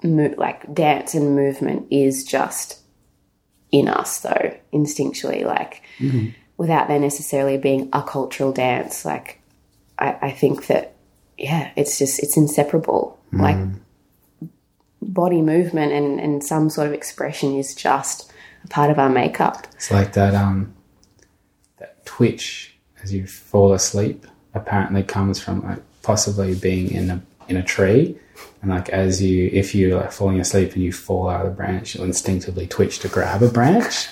[0.04, 2.78] mo- like dance and movement is just
[3.72, 6.28] in us though instinctually like mm-hmm.
[6.56, 9.04] without there necessarily being a cultural dance.
[9.04, 9.42] Like
[9.98, 10.94] I, I think that
[11.40, 13.18] yeah it's just it's inseparable.
[13.32, 13.56] Like
[15.02, 18.32] body movement and, and some sort of expression is just
[18.64, 19.66] a part of our makeup.
[19.74, 20.74] It's like that um
[21.78, 27.56] that twitch as you fall asleep apparently comes from like possibly being in a in
[27.56, 28.16] a tree.
[28.62, 31.56] And like as you if you're like falling asleep and you fall out of the
[31.56, 34.08] branch you'll instinctively twitch to grab a branch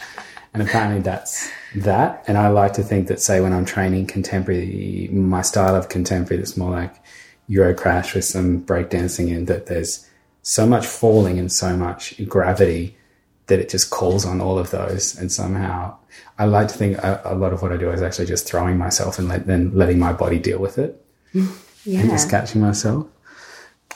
[0.54, 2.24] and apparently that's that.
[2.26, 6.38] And I like to think that say when I'm training contemporary my style of contemporary
[6.38, 6.94] that's more like
[7.48, 10.08] Euro crash with some breakdancing in that there's
[10.42, 12.96] so much falling and so much gravity
[13.46, 15.16] that it just calls on all of those.
[15.16, 15.96] And somehow
[16.38, 18.76] i like to think a, a lot of what i do is actually just throwing
[18.76, 21.04] myself and let, then letting my body deal with it.
[21.32, 21.46] Yeah
[22.00, 23.06] and just catching myself.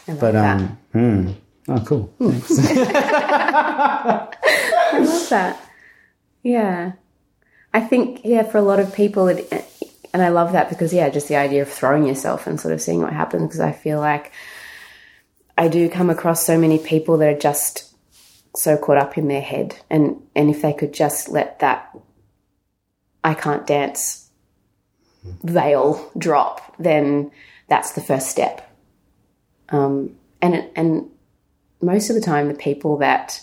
[0.06, 1.30] Like but um hmm,
[1.68, 2.12] Oh, cool.
[2.18, 2.58] Thanks.
[2.58, 4.28] I
[4.98, 5.70] love that.
[6.42, 6.92] Yeah.
[7.72, 9.50] I think, yeah, for a lot of people, it,
[10.12, 12.82] and I love that because, yeah, just the idea of throwing yourself and sort of
[12.82, 14.32] seeing what happens because I feel like
[15.56, 17.94] I do come across so many people that are just
[18.54, 19.76] so caught up in their head.
[19.88, 21.96] And, and if they could just let that
[23.24, 24.28] I can't dance
[25.42, 27.30] veil drop, then
[27.68, 28.68] that's the first step.
[29.68, 31.08] Um, and, and
[31.80, 33.40] most of the time, the people that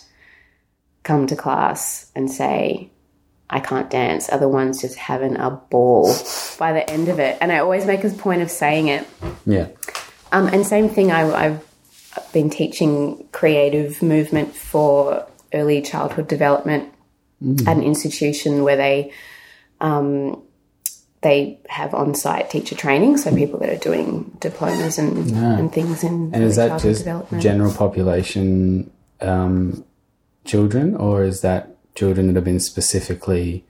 [1.02, 2.89] come to class and say,
[3.50, 6.14] I can't dance, Other ones just having a ball
[6.58, 7.36] by the end of it.
[7.40, 9.06] And I always make a point of saying it.
[9.44, 9.68] Yeah.
[10.32, 16.92] Um, and same thing, I, I've been teaching creative movement for early childhood development
[17.66, 19.12] at an institution where they
[19.80, 20.42] um,
[21.22, 26.34] they have on-site teacher training, so people that are doing diplomas and, and things in
[26.34, 27.42] And is that childhood just development.
[27.42, 29.84] general population um,
[30.44, 33.64] children, or is that children that have been specifically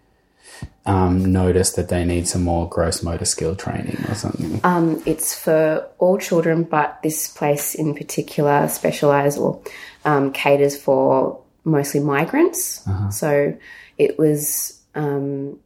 [0.87, 4.61] um, noticed that they need some more gross motor skill training or something?
[4.65, 9.61] Um, it's for all children, but this place in particular specialises or
[10.05, 12.87] um, caters for mostly migrants.
[13.11, 13.57] So
[13.99, 15.59] it was um,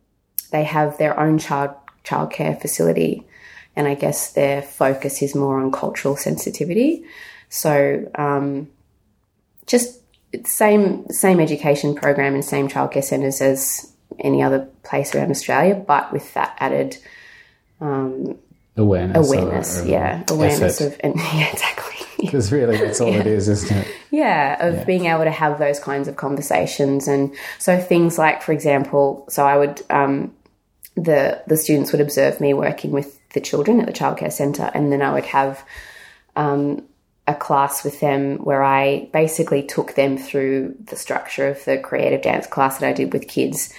[0.50, 3.26] they have their own child childcare facility,
[3.76, 7.04] and I guess their focus is more on cultural sensitivity.
[7.48, 8.68] So um,
[9.66, 10.00] just
[10.44, 16.12] same same education program and same childcare centres as any other place around Australia, but
[16.12, 16.96] with that added
[18.76, 19.28] awareness.
[19.28, 20.94] awareness, or yeah, awareness effort.
[20.94, 23.86] of, and yeah, exactly, Because really, that's all it is, isn't it?
[24.10, 28.52] yeah, of being able to have those kinds of conversations, and so things like, for
[28.52, 30.34] example, so I would, um,
[30.96, 34.92] the the students would observe me working with the children at the childcare centre, and
[34.92, 35.64] then I would have
[36.36, 36.84] um,
[37.26, 42.20] a class with them where I basically took them through the structure of the creative
[42.22, 43.72] dance class that I did with kids,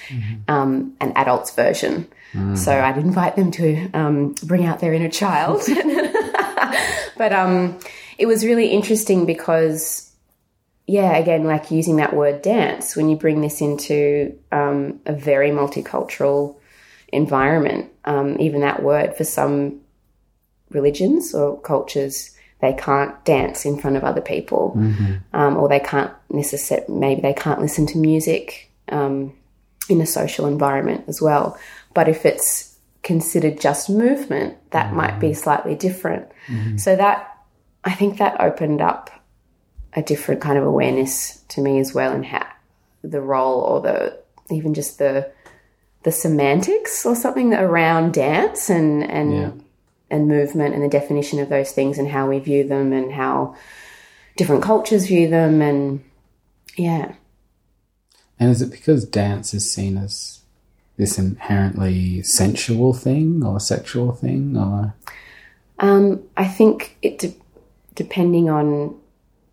[0.47, 2.07] um, an adults version.
[2.55, 5.61] So I'd invite them to um, bring out their inner child.
[7.17, 7.79] but um,
[8.17, 10.11] it was really interesting because,
[10.85, 15.51] yeah, again, like using that word dance, when you bring this into um, a very
[15.51, 16.57] multicultural
[17.13, 19.79] environment, um, even that word for some
[20.71, 24.73] religions or cultures, they can't dance in front of other people,
[25.33, 29.33] um, or they can't necessarily, maybe they can't listen to music um,
[29.89, 31.57] in a social environment as well.
[31.93, 36.25] But if it's considered just movement, that might be slightly different.
[36.77, 37.37] So that,
[37.83, 39.11] I think that opened up
[39.93, 42.45] a different kind of awareness to me as well, and how
[43.03, 44.17] the role or the
[44.49, 45.31] even just the
[46.03, 49.51] the semantics or something around dance and and Yeah.
[50.09, 53.55] And movement and the definition of those things and how we view them and how
[54.37, 56.03] different cultures view them and
[56.77, 57.13] yeah.
[58.39, 60.41] And is it because dance is seen as
[60.97, 64.93] this inherently sensual thing or sexual thing or?
[65.79, 67.35] Um, I think it de-
[67.95, 68.97] depending on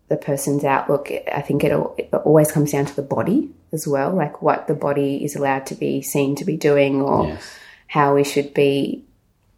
[0.09, 3.87] the person's outlook I think it, al- it always comes down to the body as
[3.87, 7.57] well like what the body is allowed to be seen to be doing or yes.
[7.87, 9.03] how we should be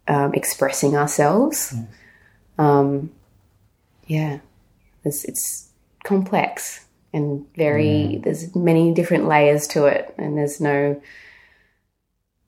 [0.08, 1.74] um, expressing ourselves.
[2.58, 3.10] Um,
[4.06, 4.38] yeah,
[5.04, 5.68] it's, it's
[6.04, 8.20] complex and very.
[8.22, 11.00] There's many different layers to it, and there's no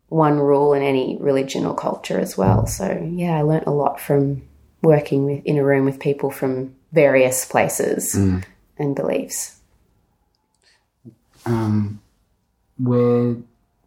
[0.09, 2.67] one rule in any religion or culture as well.
[2.67, 4.43] So yeah, I learnt a lot from
[4.83, 8.15] working with in a room with people from various places
[8.79, 9.57] and beliefs.
[11.47, 12.01] um
[12.79, 13.37] where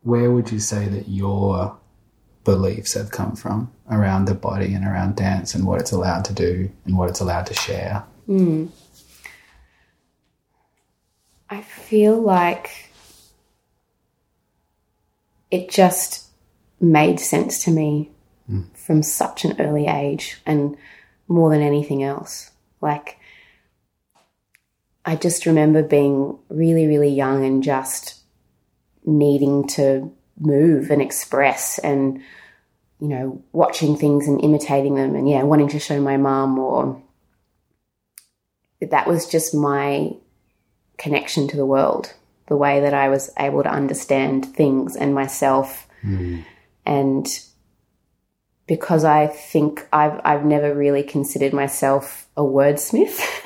[0.04, 1.78] where would you say that your
[2.44, 6.34] beliefs have come from around the body and around dance and what it's allowed to
[6.34, 8.04] do and what it's allowed to share.
[8.26, 8.68] Hmm.
[11.50, 12.92] I feel like
[15.52, 16.30] it just
[16.80, 18.10] made sense to me
[18.48, 18.64] hmm.
[18.74, 20.78] from such an early age and
[21.28, 22.52] more than anything else.
[22.80, 23.18] Like,
[25.04, 28.22] I just remember being really, really young and just
[29.04, 30.12] needing to
[30.42, 32.22] move and express and,
[33.00, 37.02] you know, watching things and imitating them and, yeah, wanting to show my mum or
[38.82, 40.12] that was just my
[40.98, 42.14] connection to the world,
[42.48, 45.88] the way that I was able to understand things and myself.
[46.02, 46.42] Hmm.
[46.86, 47.28] And
[48.68, 53.20] because I think I've, I've never really considered myself a wordsmith,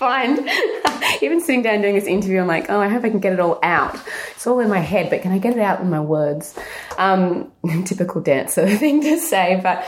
[0.00, 0.38] find,
[1.22, 3.38] even sitting down doing this interview, I'm like, oh, I hope I can get it
[3.38, 4.00] all out.
[4.30, 6.58] It's all in my head, but can I get it out in my words?
[6.96, 7.52] Um,
[7.84, 9.60] typical dancer thing to say.
[9.62, 9.86] But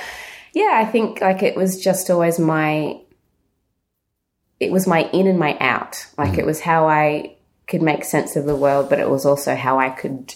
[0.53, 3.01] yeah, I think like it was just always my
[4.61, 6.07] it was my in and my out.
[6.17, 7.35] Like it was how I
[7.67, 10.35] could make sense of the world, but it was also how I could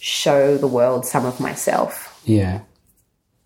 [0.00, 2.20] show the world some of myself.
[2.24, 2.62] Yeah.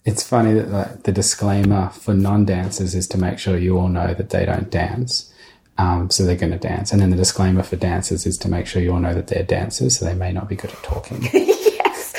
[0.07, 3.89] It's funny that like, the disclaimer for non dancers is to make sure you all
[3.89, 5.33] know that they don't dance.
[5.79, 6.93] Um, so they're going to dance.
[6.93, 9.43] And then the disclaimer for dancers is to make sure you all know that they're
[9.43, 11.23] dancers, so they may not be good at talking.
[11.33, 12.15] yes.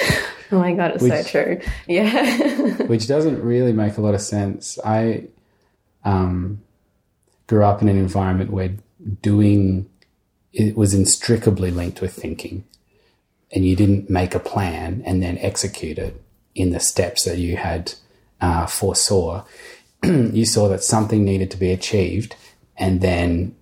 [0.52, 1.60] Oh my God, it's so true.
[1.88, 2.74] Yeah.
[2.86, 4.78] which doesn't really make a lot of sense.
[4.86, 5.24] I
[6.06, 6.62] um,
[7.48, 8.76] grew up in an environment where
[9.22, 9.90] doing
[10.54, 12.64] it was inextricably linked with thinking,
[13.52, 16.22] and you didn't make a plan and then execute it
[16.56, 17.94] in the steps that you had
[18.42, 19.44] uh, foresaw.
[20.04, 22.36] you saw that something needed to be achieved,
[22.78, 23.56] and then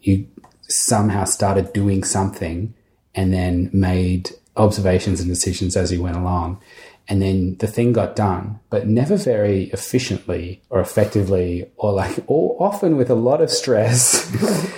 [0.00, 0.26] you
[0.68, 2.74] somehow started doing something,
[3.14, 6.60] and then made observations and decisions as you went along.
[7.08, 12.56] And then the thing got done, but never very efficiently or effectively, or like, or
[12.62, 14.30] often with a lot of stress.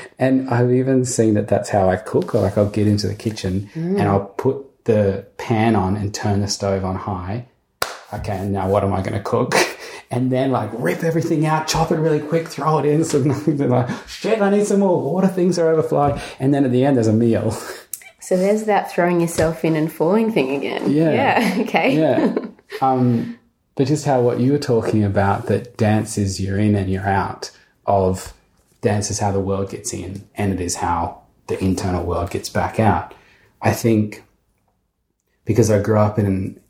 [0.18, 2.34] and I've even seen that that's how I cook.
[2.34, 3.98] Or like, I'll get into the kitchen mm.
[3.98, 7.46] and I'll put the pan on and turn the stove on high.
[8.12, 9.54] Okay, and now what am I going to cook?
[10.10, 13.04] and then like rip everything out, chop it really quick, throw it in.
[13.04, 15.28] So nothing like, shit, I need some more water.
[15.28, 16.20] Things are overflowing.
[16.38, 17.50] And then at the end, there's a meal.
[18.20, 20.90] So there's that throwing yourself in and falling thing again.
[20.90, 21.12] Yeah.
[21.12, 21.58] Yeah.
[21.64, 21.98] Okay.
[21.98, 22.34] Yeah.
[22.80, 23.38] Um,
[23.74, 27.06] but just how what you were talking about that dance is you're in and you're
[27.06, 27.50] out
[27.86, 28.32] of
[28.80, 32.48] dance is how the world gets in and it is how the internal world gets
[32.48, 33.14] back out.
[33.60, 34.24] I think
[35.44, 36.60] because I grew up in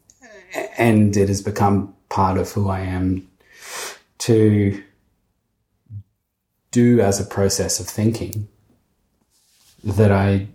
[0.76, 3.28] and it has become part of who I am
[4.18, 4.80] to
[6.70, 8.46] do as a process of thinking
[9.82, 10.46] that I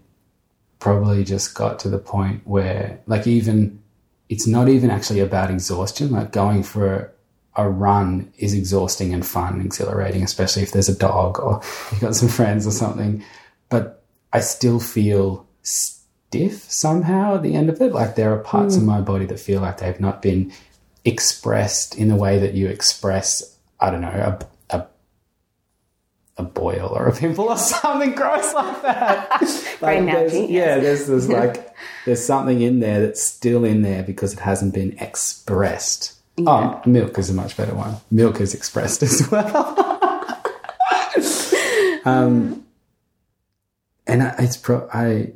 [0.80, 3.84] probably just got to the point where, like, even
[4.30, 6.12] it's not even actually about exhaustion.
[6.12, 7.14] Like, going for
[7.58, 12.00] a, run is exhausting and fun and exhilarating, especially if there's a dog or you've
[12.00, 13.22] got some friends or something.
[13.68, 14.02] But
[14.32, 17.92] I still feel stiff somehow at the end of it.
[17.92, 18.78] Like, there are parts mm.
[18.78, 20.54] of my body that feel like they've not been
[21.10, 24.48] expressed in the way that you express, I don't know, a,
[26.40, 29.42] a boil or a pimple or something gross like that.
[29.82, 30.50] like there's, yes.
[30.50, 34.74] Yeah, there's, there's like there's something in there that's still in there because it hasn't
[34.74, 36.16] been expressed.
[36.38, 36.82] Yeah.
[36.86, 37.98] Oh, milk is a much better one.
[38.10, 39.76] Milk is expressed as well.
[42.06, 42.66] um,
[44.08, 45.34] and it's pro- I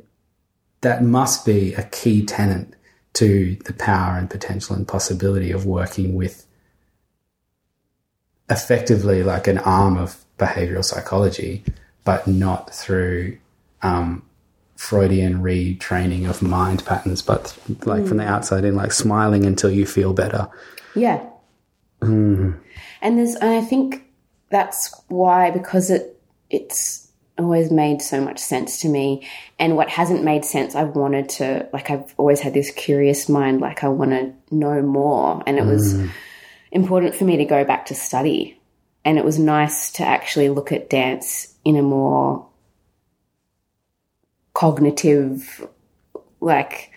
[0.80, 2.74] that must be a key tenet
[3.14, 6.46] to the power and potential and possibility of working with
[8.50, 11.64] effectively like an arm of behavioral psychology,
[12.04, 13.38] but not through
[13.82, 14.22] um,
[14.76, 18.08] Freudian retraining of mind patterns, but like mm.
[18.08, 20.48] from the outside in, like smiling until you feel better.
[20.94, 21.24] Yeah.
[22.00, 22.58] Mm.
[23.00, 24.04] And there's, and I think
[24.50, 27.03] that's why because it it's
[27.38, 29.26] always made so much sense to me,
[29.58, 33.60] and what hasn't made sense, I've wanted to like I've always had this curious mind,
[33.60, 36.10] like I want to know more, and it was mm.
[36.72, 38.60] important for me to go back to study
[39.04, 42.46] and it was nice to actually look at dance in a more
[44.54, 45.66] cognitive,
[46.40, 46.90] like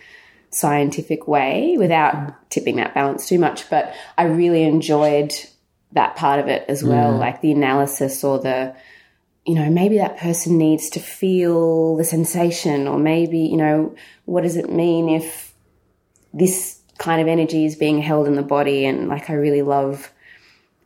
[0.50, 3.68] scientific way without tipping that balance too much.
[3.68, 5.34] But I really enjoyed
[5.92, 7.18] that part of it as well, mm.
[7.18, 8.74] like the analysis or the,
[9.48, 13.96] you know, maybe that person needs to feel the sensation, or maybe, you know,
[14.26, 15.54] what does it mean if
[16.34, 18.84] this kind of energy is being held in the body?
[18.84, 20.12] And like, I really love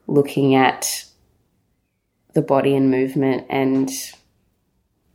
[0.07, 1.05] looking at
[2.35, 3.91] the body and movement and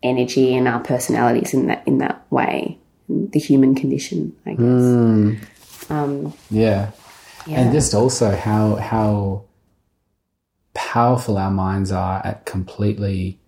[0.04, 2.78] energy and our personalities in that in that way,
[3.08, 4.60] the human condition, I guess.
[4.60, 5.40] Mm.
[5.90, 6.92] Um, yeah.
[7.48, 9.46] yeah, and just also how how
[10.78, 13.40] powerful our minds are at completely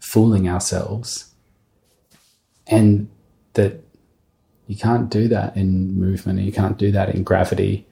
[0.00, 1.32] fooling ourselves,
[2.66, 3.08] and
[3.52, 3.84] that
[4.66, 7.86] you can't do that in movement, and you can't do that in gravity,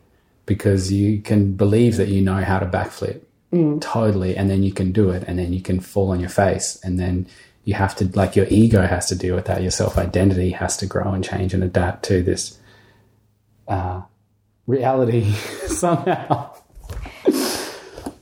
[0.46, 3.20] because you can believe that you know how to backflip
[3.52, 3.80] mm.
[3.80, 6.78] totally and then you can do it and then you can fall on your face
[6.82, 7.26] and then
[7.64, 10.76] you have to like your ego has to deal with that your self identity has
[10.76, 12.58] to grow and change and adapt to this
[13.68, 14.00] uh,
[14.66, 15.32] reality
[15.66, 16.52] somehow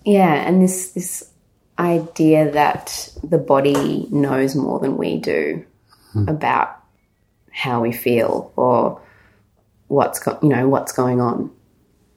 [0.04, 1.30] yeah and this this
[1.78, 5.64] idea that the body knows more than we do
[6.14, 6.28] mm.
[6.28, 6.80] about
[7.50, 9.00] how we feel or
[9.88, 11.50] what's go- you know what's going on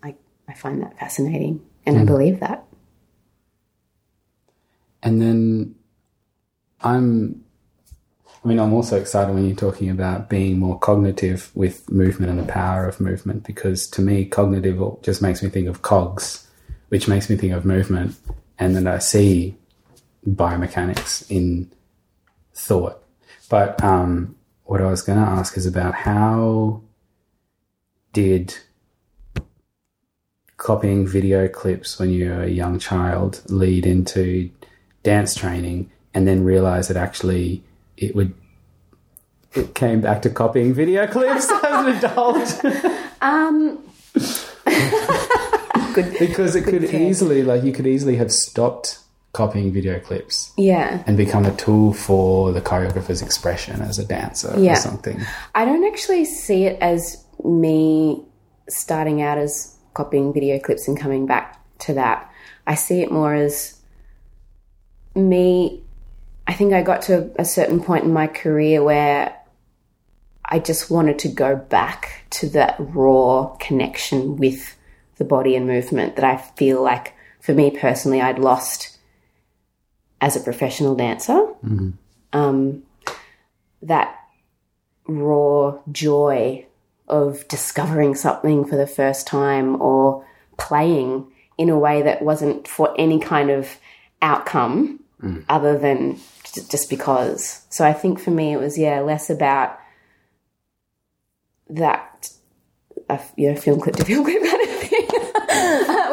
[0.04, 0.16] I
[0.48, 2.02] I find that fascinating and mm.
[2.02, 2.64] I believe that
[5.04, 5.76] and then
[6.82, 7.44] I'm,
[8.44, 12.40] I mean, I'm also excited when you're talking about being more cognitive with movement and
[12.40, 16.47] the power of movement, because to me, cognitive just makes me think of cogs,
[16.90, 18.16] which makes me think of movement.
[18.60, 19.56] And then I see
[20.26, 21.72] biomechanics in
[22.54, 23.04] thought.
[23.50, 24.36] But um,
[24.66, 26.82] what I was going to ask is about how
[28.14, 28.58] did
[30.58, 34.50] copying video clips when you were a young child lead into
[35.04, 37.64] dance training and then realize that actually
[37.96, 38.34] it would
[39.54, 42.64] it came back to copying video clips as an adult
[43.22, 43.80] Um,
[46.20, 49.00] because it could easily like you could easily have stopped
[49.34, 51.04] copying video clips yeah.
[51.06, 54.74] and become a tool for the choreographer's expression as a dancer Yeah.
[54.74, 55.22] or something
[55.54, 58.24] I don't actually see it as me
[58.70, 62.32] starting out as copying video clips and coming back to that.
[62.66, 63.80] I see it more as
[65.16, 65.82] me.
[66.46, 69.36] I think I got to a certain point in my career where
[70.46, 74.77] I just wanted to go back to that raw connection with
[75.18, 78.98] the body and movement that I feel like, for me personally, I'd lost
[80.20, 81.54] as a professional dancer.
[82.34, 82.84] Um,
[83.82, 84.18] that
[85.08, 86.66] raw joy
[87.08, 90.26] of discovering something for the first time or
[90.58, 93.78] playing in a way that wasn't for any kind of
[94.22, 95.00] outcome
[95.50, 96.20] other than
[96.70, 97.66] just because.
[97.70, 99.80] So I think for me it was yeah less about
[101.70, 102.30] that
[103.10, 104.57] uh, you know film clip to film clip kind of thing,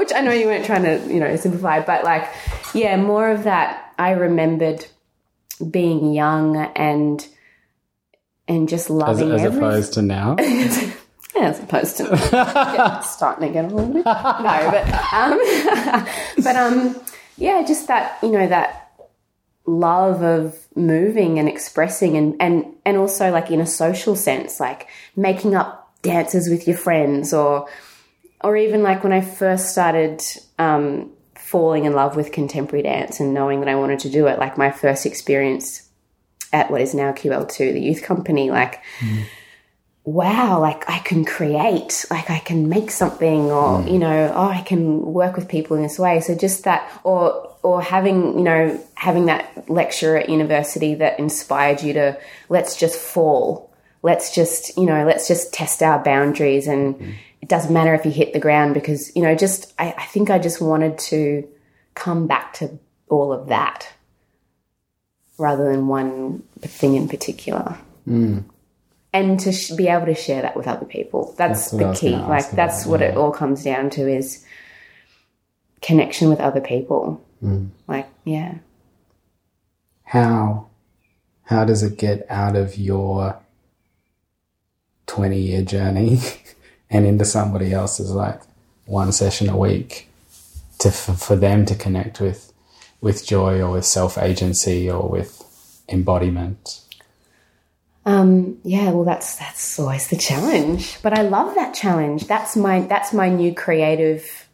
[0.04, 2.28] which I know you weren't trying to you know simplify, but like
[2.74, 3.80] yeah more of that.
[3.98, 4.84] I remembered
[5.70, 7.26] being young and
[8.46, 9.68] and just as, loving as everything.
[9.68, 14.04] opposed to now Yeah, as opposed to starting to get a little bit.
[14.06, 16.06] No, but um,
[16.44, 17.00] but um,
[17.38, 18.92] yeah, just that you know that
[19.66, 24.88] love of moving and expressing and and and also like in a social sense, like
[25.16, 27.66] making up dances with your friends or
[28.44, 30.22] or even like when I first started
[30.58, 34.38] um, falling in love with contemporary dance and knowing that I wanted to do it,
[34.38, 35.88] like my first experience
[36.52, 39.24] at what is now QL2, the youth company, like mm.
[40.04, 43.90] wow, like I can create, like I can make something, or mm.
[43.92, 46.20] you know, oh, I can work with people in this way.
[46.20, 51.82] So just that, or or having you know having that lecture at university that inspired
[51.82, 52.18] you to
[52.48, 53.72] let's just fall,
[54.02, 57.14] let's just you know let's just test our boundaries, and mm.
[57.44, 60.30] It doesn't matter if you hit the ground because you know just I, I think
[60.30, 61.46] I just wanted to
[61.94, 62.78] come back to
[63.10, 63.86] all of that
[65.36, 67.76] rather than one thing in particular
[69.12, 71.34] and to sh- be able to share that with other people.
[71.36, 72.16] That's, That's the key.
[72.16, 74.42] Like that's about, what it all comes down to is
[75.82, 77.22] connection with other people.
[77.42, 77.68] Mm.
[77.86, 78.54] Like yeah,
[80.04, 80.68] how
[81.42, 83.38] how does it get out of your
[85.08, 86.20] 20 year journey
[86.90, 88.40] and into somebody else's like
[88.86, 90.08] one session a week
[90.78, 92.52] to for, for them to connect with
[93.00, 95.42] with joy or with self agency or with
[95.88, 96.80] embodiment
[98.06, 98.90] um, yeah.
[98.90, 100.98] Well, that's that's always the challenge.
[101.02, 102.26] But I love that challenge.
[102.26, 104.46] That's my that's my new creative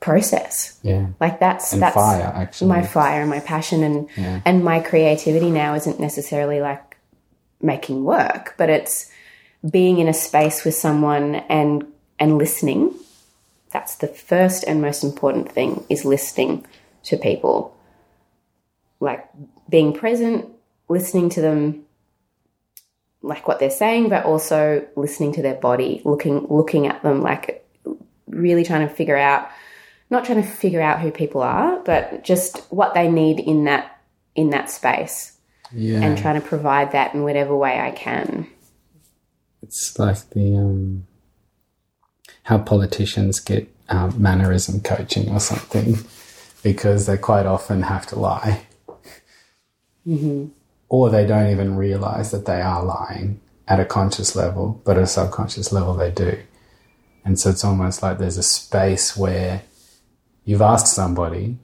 [0.00, 0.78] process.
[0.82, 4.40] yeah Like that's and that's fire actually my fire and my passion and Yeah.
[4.44, 6.96] and my creativity now isn't necessarily like
[7.62, 9.10] making work but it's
[9.70, 11.86] being in a space with someone and
[12.18, 12.94] and listening
[13.70, 16.64] that's the first and most important thing is listening
[17.04, 17.76] to people.
[19.00, 19.28] Like
[19.68, 20.48] being present
[20.88, 21.84] listening to them
[23.20, 27.66] like what they're saying but also listening to their body looking looking at them like
[28.28, 29.50] really trying to figure out
[30.10, 34.00] not trying to figure out who people are, but just what they need in that
[34.34, 35.36] in that space,
[35.72, 36.00] yeah.
[36.00, 38.46] And trying to provide that in whatever way I can.
[39.66, 41.06] It's like the um
[42.44, 45.96] how politicians get um, mannerism coaching or something
[46.62, 48.66] because they quite often have to lie.
[50.88, 55.02] Or they don't even realize that they are lying at a conscious level but at
[55.02, 56.38] a subconscious level they do.
[57.24, 59.62] And so it's almost like there's a space where
[60.44, 61.58] you've asked somebody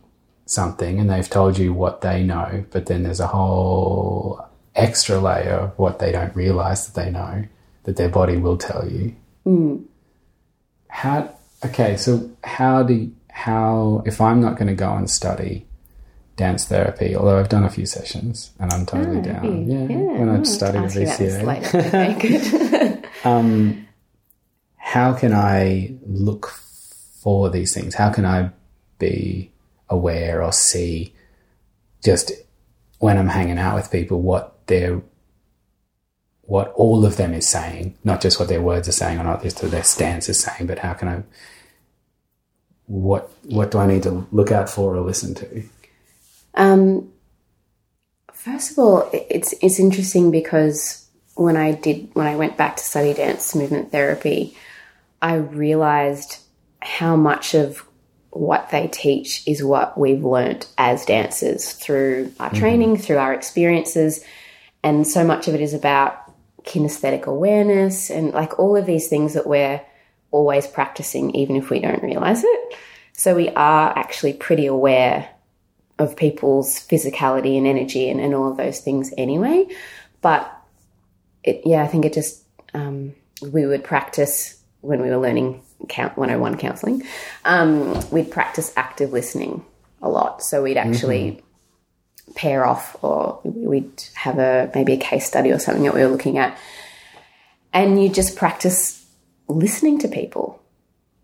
[0.46, 4.44] something and they've told you what they know but then there's a whole
[4.74, 7.44] extra layer of what they don't realize that they know
[7.84, 9.14] that their body will tell you
[10.88, 15.66] how okay so how do how if i'm not going to go and study
[16.36, 20.36] dance therapy although i've done a few sessions and i'm totally down yeah, when i
[20.36, 21.44] I'll studied at you VCA.
[21.44, 21.78] later.
[21.78, 23.08] Okay, good.
[23.24, 23.86] um,
[24.92, 26.48] how can I look
[27.22, 27.94] for these things?
[27.94, 28.50] How can I
[28.98, 29.50] be
[29.88, 31.14] aware or see
[32.04, 32.32] just
[32.98, 35.00] when I'm hanging out with people what they're
[36.42, 39.42] what all of them is saying, not just what their words are saying or not
[39.42, 41.22] just what their stance is saying, but how can I
[42.86, 45.62] what what do I need to look out for or listen to?
[46.54, 47.12] um,
[48.42, 52.82] First of all, it's it's interesting because when I did when I went back to
[52.82, 54.56] study dance movement therapy,
[55.22, 56.38] I realized
[56.80, 57.84] how much of
[58.30, 64.24] what they teach is what we've learnt as dancers through our training, through our experiences,
[64.82, 66.21] and so much of it is about
[66.64, 69.80] kinesthetic awareness and like all of these things that we're
[70.30, 72.74] always practicing even if we don't realize it.
[73.12, 75.28] So we are actually pretty aware
[75.98, 79.66] of people's physicality and energy and, and all of those things anyway.
[80.20, 80.50] But
[81.44, 82.42] it, yeah, I think it just,
[82.74, 87.02] um, we would practice when we were learning count 101 counseling,
[87.44, 89.64] um, we'd practice active listening
[90.00, 90.42] a lot.
[90.42, 91.42] So we'd actually
[92.34, 96.08] pair off or we'd have a, maybe a case study or something that we were
[96.08, 96.56] looking at.
[97.72, 99.04] And you just practice
[99.48, 100.62] listening to people.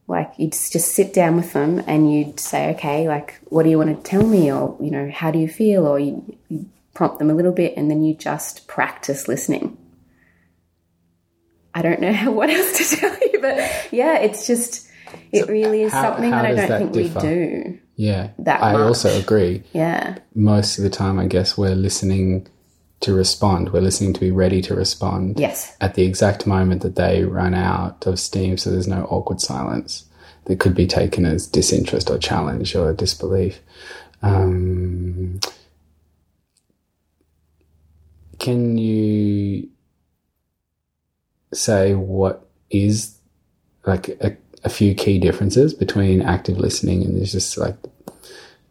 [0.06, 3.76] Like you'd just sit down with them and you'd say, okay, like, what do you
[3.78, 4.50] want to tell me?
[4.50, 5.86] Or, you know, how do you feel?
[5.86, 9.76] Or you, you prompt them a little bit and then you just practice listening.
[11.74, 13.58] I don't know how, what else to tell you, but
[13.92, 14.88] yeah, it's just,
[15.32, 17.20] it really is how- something how that I don't think differ?
[17.20, 17.78] we do.
[17.98, 18.30] Yeah.
[18.38, 18.80] That I much.
[18.82, 19.64] also agree.
[19.72, 20.18] Yeah.
[20.34, 22.46] Most of the time, I guess we're listening
[23.00, 23.72] to respond.
[23.72, 25.76] We're listening to be ready to respond Yes.
[25.80, 30.04] at the exact moment that they run out of steam, so there's no awkward silence
[30.44, 33.60] that could be taken as disinterest or challenge or disbelief.
[34.22, 35.40] Um,
[38.38, 39.68] can you
[41.52, 43.16] say what is
[43.86, 47.76] like a, a few key differences between active listening and there's just like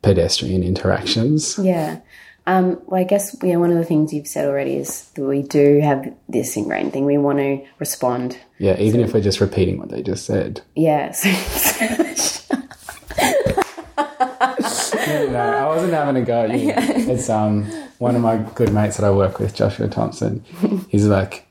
[0.02, 1.58] pedestrian interactions?
[1.58, 2.00] Yeah.
[2.46, 5.42] Um, well, I guess yeah, one of the things you've said already is that we
[5.42, 7.04] do have this ingrained thing.
[7.06, 8.40] We want to respond.
[8.58, 10.62] Yeah, even if we're just repeating what they just said.
[10.74, 11.12] Yeah.
[11.12, 11.30] So,
[15.32, 16.74] no, I wasn't having a go at you.
[17.12, 17.66] It's um
[17.98, 20.44] one of my good mates that I work with, Joshua Thompson.
[20.90, 21.47] He's like,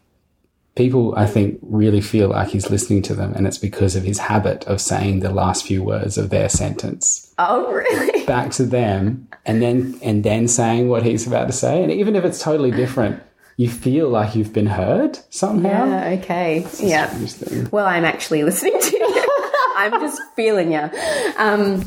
[0.76, 4.18] people I think really feel like he's listening to them, and it's because of his
[4.18, 8.24] habit of saying the last few words of their sentence oh, really?
[8.26, 11.82] back to them, and then and then saying what he's about to say.
[11.82, 13.22] And even if it's totally different,
[13.56, 15.86] you feel like you've been heard somehow.
[15.86, 16.18] Yeah.
[16.20, 16.66] Okay.
[16.78, 17.68] Yeah.
[17.70, 19.26] Well, I'm actually listening to you.
[19.76, 20.90] I'm just feeling you.
[21.38, 21.84] Um,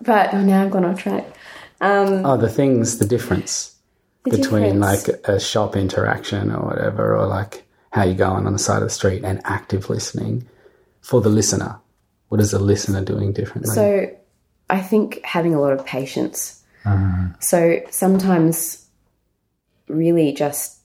[0.00, 1.24] but oh, now I've gone off track.
[1.80, 3.74] Um, Oh, the things, the difference.
[4.24, 5.08] the between difference.
[5.08, 8.88] like a shop interaction or whatever, or like how you going on the side of
[8.88, 10.46] the street and active listening
[11.00, 11.78] for the listener.
[12.28, 13.74] What is the listener doing differently?
[13.74, 14.16] So
[14.68, 16.62] I think having a lot of patience.
[16.84, 17.32] Mm-hmm.
[17.40, 18.86] So sometimes
[19.88, 20.78] really just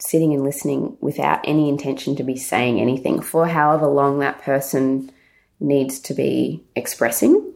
[0.00, 5.10] sitting and listening without any intention to be saying anything for however long that person
[5.60, 7.54] needs to be expressing.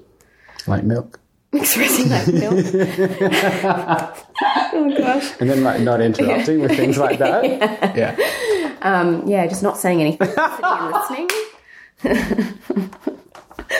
[0.66, 1.20] like milk.
[1.60, 2.54] Expressing that milk.
[4.72, 5.32] oh gosh.
[5.38, 7.42] And then like not interrupting with things like that.
[7.96, 8.16] Yeah.
[8.80, 11.28] Um, yeah, just not saying anything, and listening.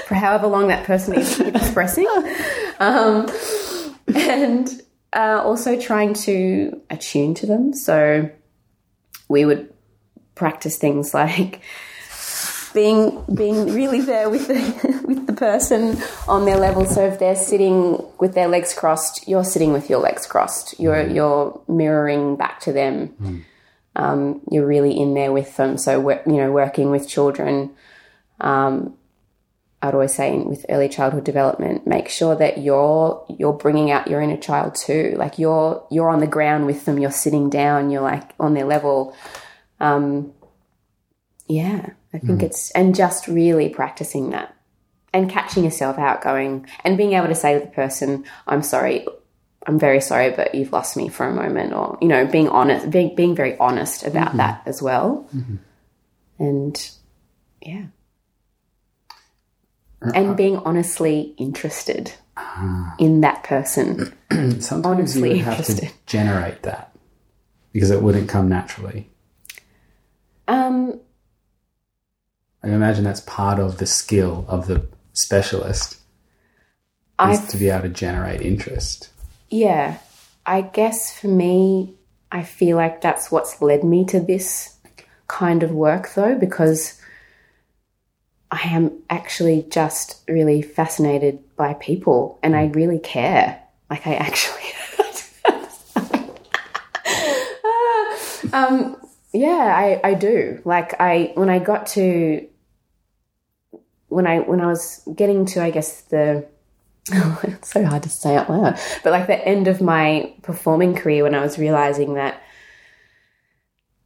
[0.07, 2.07] For however long that person is expressing.
[2.79, 3.27] Um,
[4.14, 4.68] and
[5.14, 7.73] uh, also trying to attune to them.
[7.73, 8.29] So
[9.29, 9.73] we would
[10.35, 11.62] practice things like
[12.73, 15.97] being being really there with the with the person
[16.29, 16.85] on their level.
[16.87, 20.79] So if they're sitting with their legs crossed, you're sitting with your legs crossed.
[20.79, 23.45] You're you're mirroring back to them.
[23.95, 25.77] Um, you're really in there with them.
[25.77, 27.75] So you know, working with children.
[28.41, 28.97] Um,
[29.85, 34.20] I'd always say with early childhood development, make sure that you're you're bringing out your
[34.20, 35.14] inner child too.
[35.16, 36.99] Like you're you're on the ground with them.
[36.99, 37.91] You're sitting down.
[37.91, 39.16] You're like on their level.
[39.81, 40.33] Um,
[41.49, 42.45] yeah, I think mm.
[42.45, 44.55] it's and just really practicing that
[45.13, 49.07] and catching yourself out going and being able to say to the person, "I'm sorry,
[49.67, 52.91] I'm very sorry, but you've lost me for a moment," or you know, being honest,
[52.91, 54.39] being being very honest about mm-hmm.
[54.39, 55.57] that as well, mm-hmm.
[56.39, 56.91] and
[57.61, 57.87] yeah,
[60.03, 62.95] uh, and uh, being honestly interested ah.
[62.99, 64.13] in that person.
[64.61, 66.95] Sometimes you Honestly would have to generate that
[67.73, 69.09] because it wouldn't come naturally.
[70.49, 71.01] Um,
[72.63, 75.99] I imagine that's part of the skill of the specialist
[77.31, 79.11] is to be able to generate interest.
[79.51, 79.99] Yeah,
[80.47, 81.95] I guess for me,
[82.31, 84.77] I feel like that's what's led me to this
[85.29, 87.01] kind of work, though, because
[88.51, 93.63] I am actually just really fascinated by people and I really care.
[93.91, 94.63] Like, I actually.
[98.53, 98.97] um,
[99.33, 100.61] yeah, I, I do.
[100.65, 102.47] Like, I, when I got to,
[104.13, 106.47] when I, when I was getting to, I guess, the,
[107.11, 108.79] it's so hard to say out loud.
[109.03, 112.43] But like the end of my performing career when I was realizing that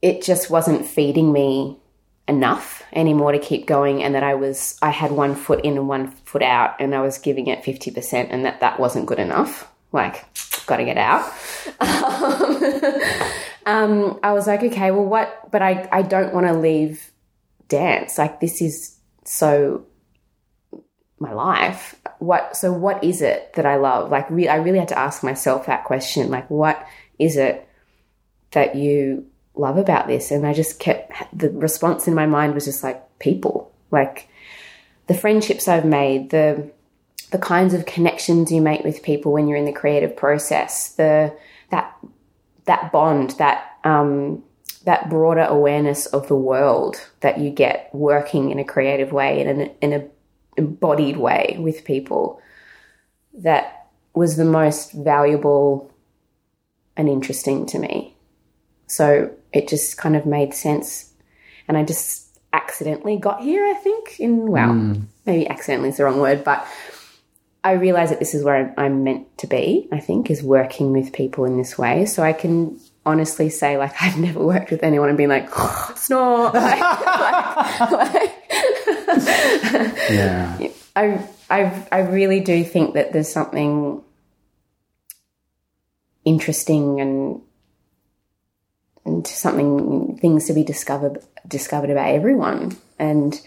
[0.03, 1.79] it just wasn't feeding me
[2.29, 5.89] enough anymore to keep going and that I was I had one foot in and
[5.89, 9.71] one foot out and I was giving it 50% and that that wasn't good enough
[9.93, 10.25] like
[10.67, 11.23] got to get out
[13.67, 17.13] um, I was like okay well what but I I don't want to leave
[17.69, 19.87] dance like this is so
[21.19, 24.89] my life what so what is it that I love like re- I really had
[24.89, 26.87] to ask myself that question like what
[27.19, 27.67] is it
[28.53, 30.31] that you love about this?
[30.31, 34.29] And I just kept the response in my mind was just like people, like
[35.07, 36.71] the friendships I've made, the
[37.33, 41.37] the kinds of connections you make with people when you're in the creative process, the
[41.71, 41.97] that
[42.67, 44.43] that bond, that um,
[44.85, 49.49] that broader awareness of the world that you get working in a creative way in
[49.49, 50.07] an in a
[50.57, 52.41] embodied way with people,
[53.35, 55.93] that was the most valuable
[56.97, 58.15] and interesting to me.
[58.87, 61.13] So it just kind of made sense.
[61.69, 65.03] And I just accidentally got here, I think, in, well, mm.
[65.27, 66.67] maybe accidentally is the wrong word, but
[67.63, 71.13] I realize that this is where I'm meant to be, I think, is working with
[71.13, 72.07] people in this way.
[72.07, 75.93] So I can honestly say, like, I've never worked with anyone and been like, oh,
[75.97, 76.55] snort.
[76.55, 78.36] Like, like, like
[80.11, 80.69] yeah.
[80.97, 84.03] I, I, I really do think that there's something
[86.25, 87.41] interesting and
[89.05, 92.77] and something things to be discovered discovered about everyone.
[92.99, 93.41] And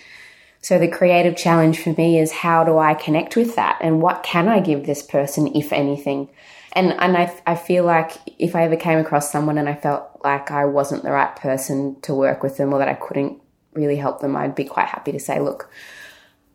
[0.62, 3.78] so the creative challenge for me is how do I connect with that?
[3.82, 6.30] And what can I give this person if anything?
[6.74, 10.22] And and I I feel like if I ever came across someone and I felt
[10.24, 13.42] like I wasn't the right person to work with them or that I couldn't
[13.74, 15.70] really help them I'd be quite happy to say look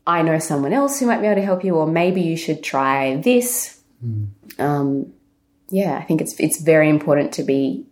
[0.06, 2.62] I know someone else who might be able to help you or maybe you should
[2.62, 4.28] try this mm.
[4.58, 5.12] um,
[5.70, 7.86] yeah I think it's it's very important to be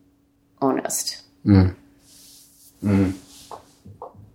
[0.62, 1.22] honest.
[1.44, 1.74] Mm.
[2.82, 3.14] Mm.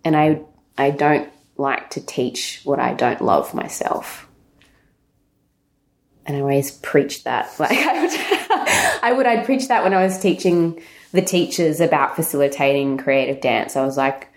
[0.03, 0.41] And I
[0.77, 4.27] I don't like to teach what I don't love myself.
[6.25, 7.49] And I always preach that.
[7.59, 10.81] Like I would, I would I'd preach that when I was teaching
[11.13, 13.75] the teachers about facilitating creative dance.
[13.75, 14.27] I was like,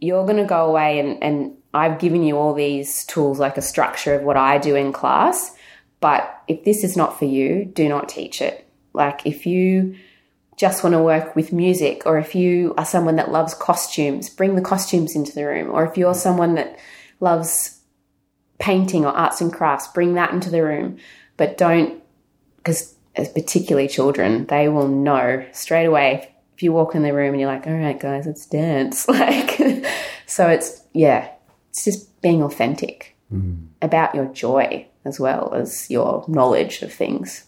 [0.00, 3.62] you're going to go away and, and I've given you all these tools, like a
[3.62, 5.54] structure of what I do in class.
[6.00, 8.68] But if this is not for you, do not teach it.
[8.92, 9.96] Like if you
[10.56, 14.54] just want to work with music, or if you are someone that loves costumes, bring
[14.54, 16.78] the costumes into the room, or if you're someone that
[17.18, 17.80] loves
[18.58, 20.98] painting or arts and crafts, bring that into the room.
[21.36, 22.00] But don't,
[22.58, 27.32] because uh, particularly children, they will know straight away if you walk in the room
[27.32, 29.08] and you're like, all right, guys, let's dance.
[29.14, 29.58] Like,
[30.26, 31.30] so it's, yeah,
[31.74, 33.66] it's just being authentic mm.
[33.82, 37.46] about your joy as well as your knowledge of things.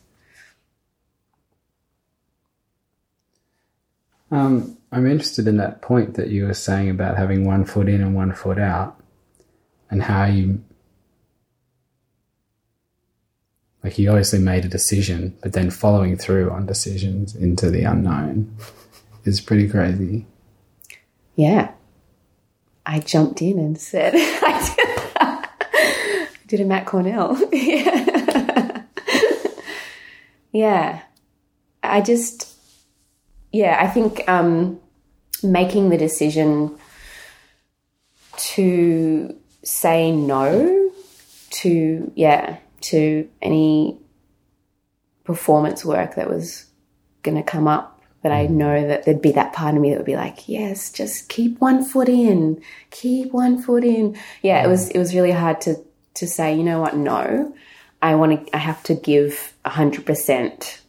[4.33, 8.01] Um, I'm interested in that point that you were saying about having one foot in
[8.01, 9.01] and one foot out,
[9.89, 10.64] and how you,
[13.85, 18.57] like, you obviously made a decision, but then following through on decisions into the unknown
[19.24, 20.27] is pretty crazy.
[21.37, 21.70] Yeah.
[22.87, 25.49] I jumped in and said, I
[26.47, 27.37] did, a Matt Cornell.
[27.53, 28.82] yeah.
[30.53, 31.03] yeah.
[31.82, 32.57] I just,
[33.53, 34.80] yeah, I think um,
[35.43, 36.78] making the decision
[38.37, 40.93] to say no
[41.51, 43.99] to yeah to any
[45.24, 46.66] performance work that was
[47.22, 47.95] going to come up
[48.27, 50.91] that I know that there'd be that part of me that would be like, yes,
[50.91, 52.61] just keep one foot in,
[52.91, 54.18] keep one foot in.
[54.43, 55.77] Yeah, it was it was really hard to
[56.14, 57.55] to say, you know what, no,
[58.03, 60.83] I want to, I have to give hundred percent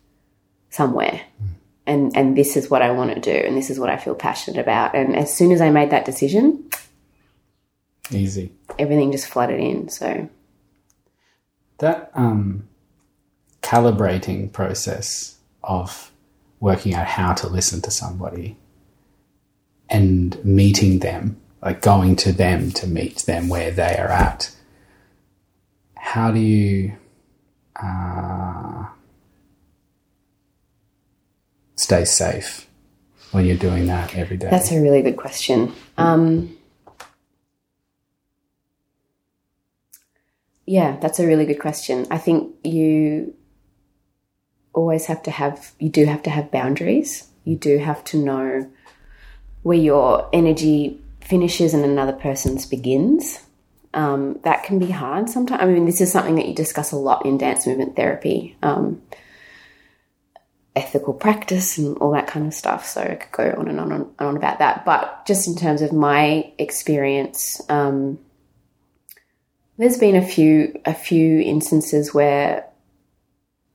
[0.70, 1.22] somewhere.
[1.42, 1.58] Mm
[1.88, 4.14] and and this is what I want to do and this is what I feel
[4.14, 4.94] passionate about.
[4.94, 6.70] And as soon as I made that decision,
[8.12, 8.52] easy.
[8.78, 9.90] Everything just flooded in.
[9.90, 10.30] So
[11.80, 12.68] that um,
[13.62, 16.12] calibrating process of
[16.60, 18.58] working out how to listen to somebody
[19.90, 24.52] and meeting them, like going to them to meet them where they are at.
[25.96, 26.94] How do you
[27.76, 28.86] uh,
[31.76, 32.68] stay safe
[33.32, 34.50] when you're doing that every day?
[34.50, 35.74] That's a really good question.
[35.98, 36.58] Um,
[40.66, 42.08] yeah, that's a really good question.
[42.12, 43.34] I think you
[44.78, 47.28] always have to have, you do have to have boundaries.
[47.44, 48.70] You do have to know
[49.64, 53.40] where your energy finishes and another person's begins.
[53.96, 55.64] Um, that can be hard sometimes.
[55.64, 59.02] I mean, this is something that you discuss a lot in dance movement therapy, um,
[60.76, 62.86] ethical practice, and all that kind of stuff.
[62.86, 64.86] So I could go on and on and on about that.
[64.86, 68.20] But just in terms of my experience, um,
[69.80, 72.67] there's been a few a few instances where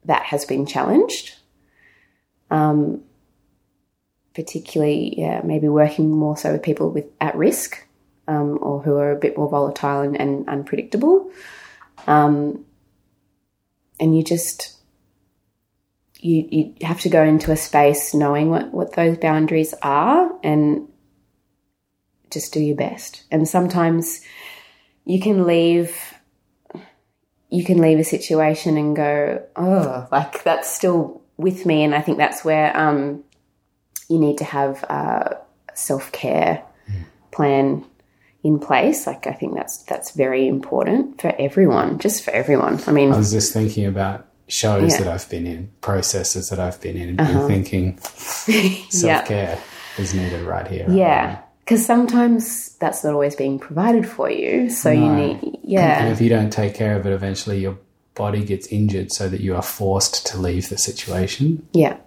[0.05, 1.37] that has been challenged.
[2.51, 3.03] Um,
[4.35, 7.87] particularly, yeah, maybe working more so with people with at risk
[8.29, 11.31] um, or who are a bit more volatile and, and unpredictable.
[12.07, 12.65] Um,
[14.01, 14.77] and you just
[16.19, 20.89] you you have to go into a space knowing what what those boundaries are and
[22.31, 23.25] just do your best.
[23.31, 24.21] And sometimes
[25.05, 26.12] you can leave
[27.53, 31.85] you can leave a situation and go, oh, like that's still with me.
[31.85, 33.23] And I think that's where um,
[34.09, 35.37] you need to have a
[35.75, 37.05] self care mm.
[37.31, 37.85] plan
[38.43, 39.07] in place.
[39.07, 42.81] Like I think that's that's very important for everyone, just for everyone.
[42.87, 45.05] I mean, I was just thinking about shows yeah.
[45.05, 47.49] that I've been in, processes that I've been in, and uh-huh.
[47.49, 50.03] thinking self care yeah.
[50.03, 50.87] is needed right here.
[50.87, 51.42] Right yeah.
[51.65, 54.69] Because sometimes that's not always being provided for you.
[54.69, 55.01] So no.
[55.01, 56.03] you need, yeah.
[56.03, 57.79] And if you don't take care of it, eventually your
[58.15, 61.67] body gets injured so that you are forced to leave the situation.
[61.73, 61.99] Yeah.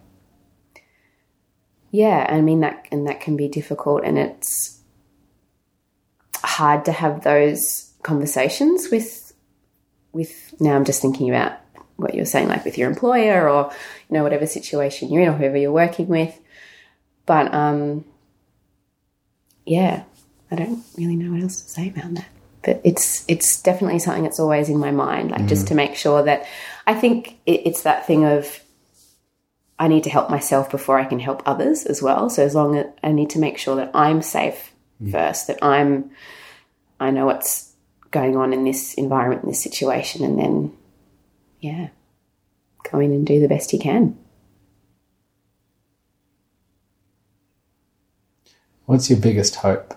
[1.92, 2.28] Yeah.
[2.30, 4.04] I mean, that, and that can be difficult.
[4.04, 4.78] And it's
[6.44, 9.34] hard to have those conversations with,
[10.12, 11.54] with, now I'm just thinking about
[11.96, 13.72] what you're saying, like with your employer or,
[14.10, 16.38] you know, whatever situation you're in or whoever you're working with.
[17.26, 18.04] But, um,
[19.66, 20.04] yeah,
[20.52, 22.28] I don't really know what else to say about that.
[22.64, 25.48] But it's it's definitely something that's always in my mind, like mm.
[25.48, 26.48] just to make sure that
[26.88, 28.64] I think it, it's that thing of
[29.78, 32.30] I need to help myself before I can help others as well.
[32.30, 35.12] So as long as I need to make sure that I'm safe mm.
[35.12, 36.12] first, that I'm
[37.00, 37.72] I know what's
[38.10, 40.74] going on in this environment, in this situation, and then
[41.60, 41.90] yeah,
[42.90, 44.18] go in and do the best you can.
[48.86, 49.96] What's your biggest hope?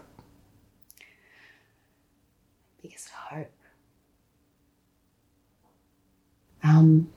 [2.83, 3.51] Biggest hope.
[6.63, 7.11] Um.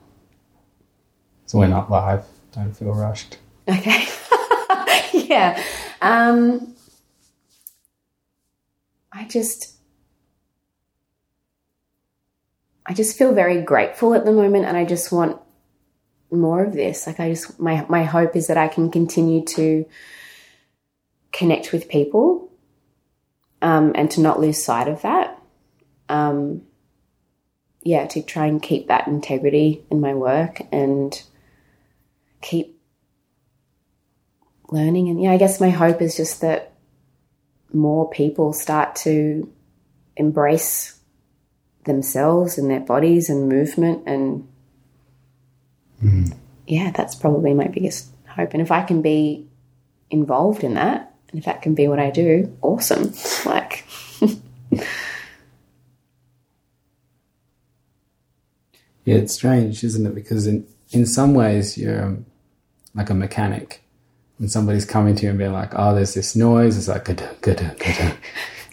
[1.46, 2.24] So we're not live.
[2.52, 3.38] Don't feel rushed.
[3.66, 4.06] Okay.
[5.14, 5.62] yeah.
[6.02, 6.74] Um.
[9.10, 9.70] I just.
[12.84, 15.40] I just feel very grateful at the moment, and I just want
[16.30, 17.06] more of this.
[17.06, 19.86] Like I just my my hope is that I can continue to
[21.32, 22.50] connect with people
[23.60, 25.40] um, and to not lose sight of that.
[26.08, 26.62] Um,
[27.82, 31.20] yeah, to try and keep that integrity in my work and
[32.40, 32.78] keep
[34.70, 35.08] learning.
[35.08, 36.72] And yeah, I guess my hope is just that
[37.72, 39.50] more people start to
[40.16, 40.98] embrace
[41.84, 44.46] themselves and their bodies and movement and
[46.02, 46.32] mm.
[46.66, 49.46] yeah that's probably my biggest hope and if i can be
[50.10, 53.12] involved in that and if that can be what I do, awesome.
[53.44, 53.84] Like,
[59.04, 60.14] yeah, it's strange, isn't it?
[60.14, 62.26] Because in in some ways you're um,
[62.94, 63.82] like a mechanic,
[64.38, 67.28] and somebody's coming to you and being like, "Oh, there's this noise." It's like, "Good,
[67.40, 68.14] good, good,"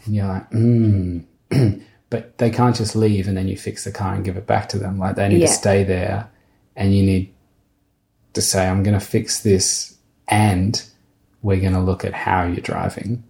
[0.05, 1.19] and you're like, "Hmm."
[2.11, 4.69] but they can't just leave and then you fix the car and give it back
[4.69, 4.99] to them.
[4.99, 5.47] Like they need yeah.
[5.47, 6.29] to stay there,
[6.75, 7.33] and you need
[8.33, 9.97] to say, "I'm going to fix this,"
[10.27, 10.88] and
[11.41, 13.23] we're going to look at how you're driving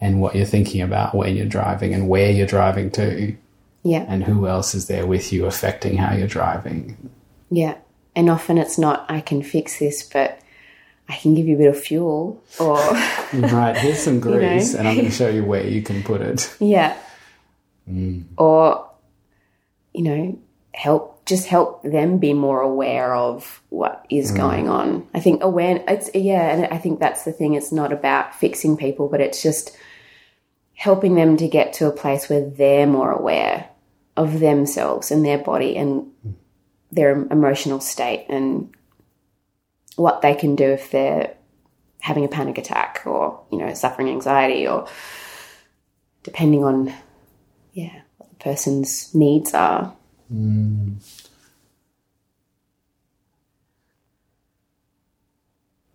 [0.00, 3.36] and what you're thinking about when you're driving and where you're driving to.
[3.82, 4.04] Yeah.
[4.08, 7.10] And who else is there with you affecting how you're driving.
[7.50, 7.76] Yeah.
[8.14, 10.40] And often it's not, I can fix this, but
[11.08, 12.76] I can give you a bit of fuel or.
[13.32, 13.76] right.
[13.76, 14.78] Here's some grease you know?
[14.80, 16.54] and I'm going to show you where you can put it.
[16.60, 16.96] Yeah.
[17.90, 18.24] Mm.
[18.36, 18.88] Or,
[19.92, 20.38] you know,
[20.72, 24.36] help just help them be more aware of what is mm.
[24.36, 25.06] going on.
[25.14, 27.54] I think aware it's yeah, and I think that's the thing.
[27.54, 29.74] It's not about fixing people, but it's just
[30.74, 33.68] helping them to get to a place where they're more aware
[34.16, 36.12] of themselves and their body and
[36.90, 38.74] their emotional state and
[39.96, 41.34] what they can do if they're
[42.00, 44.88] having a panic attack or you know suffering anxiety or
[46.22, 46.92] depending on
[47.72, 49.94] yeah what the person's needs are
[50.32, 50.96] mm.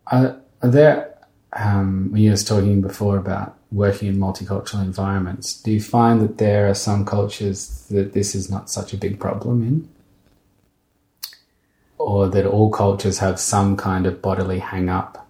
[0.07, 1.17] Are, are there,
[1.53, 6.37] um, when you were talking before about working in multicultural environments, do you find that
[6.37, 9.89] there are some cultures that this is not such a big problem in?
[11.97, 15.27] Or that all cultures have some kind of bodily hang up,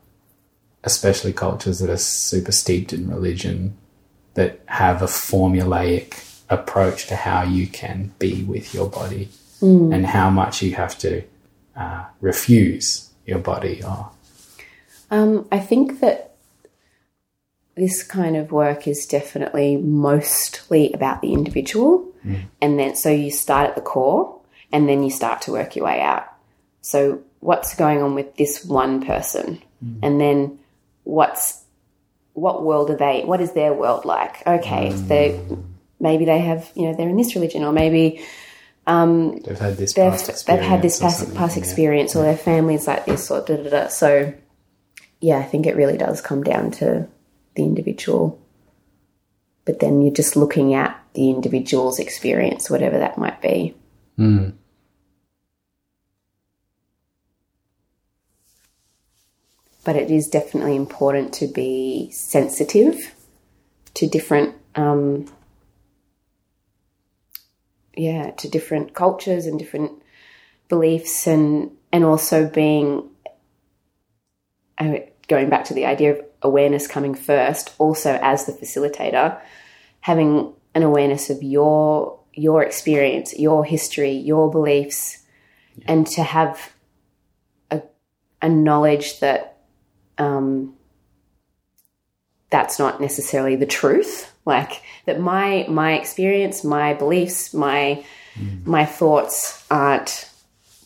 [0.83, 3.77] especially cultures that are super steeped in religion,
[4.33, 9.29] that have a formulaic approach to how you can be with your body
[9.93, 11.23] and how much you have to
[11.75, 14.11] uh, refuse your body or
[15.11, 16.35] Um, I think that
[17.75, 22.11] this kind of work is definitely mostly about the individual.
[22.25, 22.43] Mm.
[22.61, 24.39] And then, so you start at the core
[24.71, 26.25] and then you start to work your way out.
[26.81, 29.61] So, what's going on with this one person?
[29.83, 29.99] Mm.
[30.01, 30.59] And then,
[31.03, 31.63] what's
[32.33, 33.23] what world are they?
[33.23, 34.45] What is their world like?
[34.45, 35.63] Okay, if they mm.
[35.99, 38.23] maybe they have, you know, they're in this religion, or maybe
[38.87, 41.63] um, they've had this they've, past they've had this experience or past, past yeah.
[41.63, 43.87] experience or their families like this or da da da.
[43.87, 44.33] So,
[45.25, 47.07] yeah, I think it really does come down to
[47.55, 48.39] the individual.
[49.65, 53.73] But then you're just looking at the individual's experience, whatever that might be.
[59.83, 63.15] But it is definitely important to be sensitive
[63.95, 65.25] to different um,
[67.97, 69.91] yeah to different cultures and different
[70.69, 73.09] beliefs and and also being
[74.77, 74.97] uh,
[75.27, 79.39] going back to the idea of awareness coming first also as the facilitator
[80.01, 85.25] having an awareness of your your experience your history your beliefs
[85.87, 86.71] and to have
[87.71, 87.81] a,
[88.41, 89.57] a knowledge that
[90.17, 90.75] um,
[92.49, 94.31] that's not necessarily the truth.
[94.45, 98.05] Like that my my experience my beliefs my
[98.63, 100.29] my thoughts aren't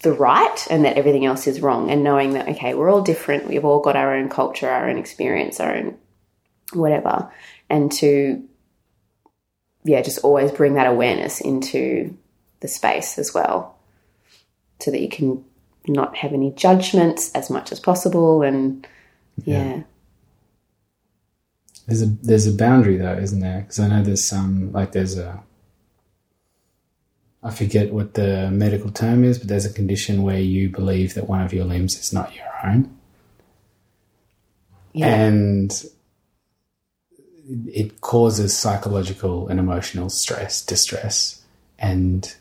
[0.01, 3.47] the right and that everything else is wrong and knowing that okay we're all different
[3.47, 5.97] we've all got our own culture our own experience our own
[6.73, 7.31] whatever
[7.69, 8.43] and to
[9.83, 12.17] yeah just always bring that awareness into
[12.61, 13.77] the space as well
[14.79, 15.43] so that you can
[15.87, 18.87] not have any judgments as much as possible and
[19.43, 19.81] yeah
[21.87, 23.61] There's a there's a boundary though, isn't there?
[23.61, 25.43] Because I know there's some like there's a
[27.41, 31.29] I forget what the medical term is, but there's a condition where you believe that
[31.29, 32.97] one of your limbs is not your own,
[34.93, 35.85] yeah and
[37.67, 41.41] it causes psychological and emotional stress, distress,
[41.79, 42.35] and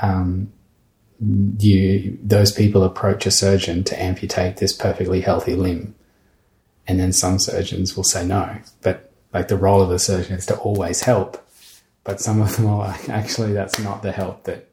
[0.00, 0.52] um,
[1.58, 5.94] you those people approach a surgeon to amputate this perfectly healthy limb
[6.86, 8.58] and then some surgeons will say no.
[8.82, 11.43] But like the role of the surgeon is to always help.
[12.04, 14.68] But some of them are like, actually, that's not the help that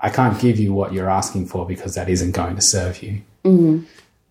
[0.00, 3.22] I can't give you what you're asking for because that isn't going to serve you.
[3.44, 3.84] Mm-hmm.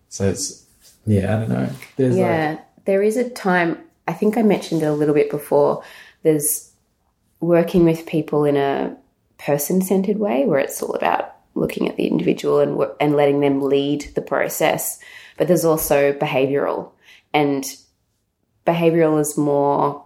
[0.08, 0.64] So it's,
[1.06, 1.68] yeah, I don't know.
[1.96, 3.78] There's like, Yeah, there is a time,
[4.08, 5.84] I think I mentioned it a little bit before.
[6.22, 6.72] There's
[7.40, 8.96] working with people in a
[9.38, 13.62] person centered way where it's all about looking at the individual and, and letting them
[13.62, 14.98] lead the process.
[15.36, 16.90] But there's also behavioral,
[17.34, 17.64] and
[18.66, 20.05] behavioral is more.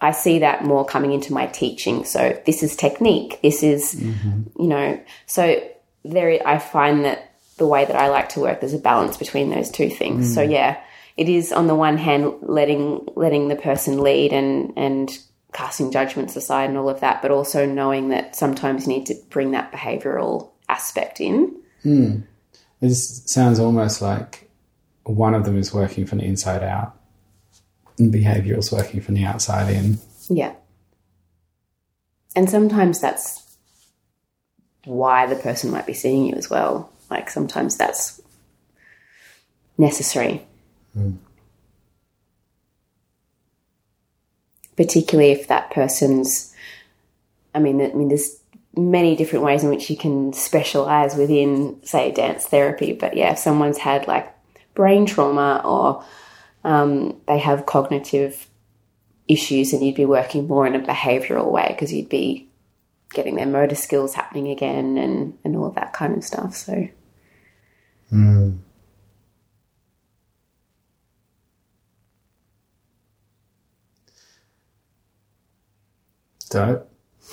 [0.00, 2.04] I see that more coming into my teaching.
[2.04, 3.40] So this is technique.
[3.42, 4.62] This is, mm-hmm.
[4.62, 5.62] you know, so
[6.04, 6.46] there.
[6.46, 9.70] I find that the way that I like to work, there's a balance between those
[9.70, 10.34] two things.
[10.34, 10.50] So mm.
[10.50, 10.80] yeah,
[11.16, 15.16] it is on the one hand letting letting the person lead and and
[15.52, 19.14] casting judgments aside and all of that, but also knowing that sometimes you need to
[19.30, 21.56] bring that behavioral aspect in.
[21.82, 22.20] Hmm.
[22.80, 24.50] it sounds almost like
[25.04, 26.93] one of them is working from the inside out
[27.98, 29.98] and behavioral is working from the outside in.
[30.28, 30.54] Yeah.
[32.36, 33.40] And sometimes that's
[34.84, 36.90] why the person might be seeing you as well.
[37.10, 38.20] Like sometimes that's
[39.78, 40.46] necessary.
[40.92, 41.12] Hmm.
[44.76, 46.52] Particularly if that person's,
[47.54, 48.40] I mean, I mean, there's
[48.76, 52.92] many different ways in which you can specialize within, say, dance therapy.
[52.92, 54.34] But yeah, if someone's had like
[54.74, 56.04] brain trauma or
[56.64, 58.48] um, they have cognitive
[59.28, 62.48] issues and you'd be working more in a behavioral way because you'd be
[63.10, 66.54] getting their motor skills happening again and, and all of that kind of stuff.
[66.54, 66.88] So,
[76.50, 76.90] Dope.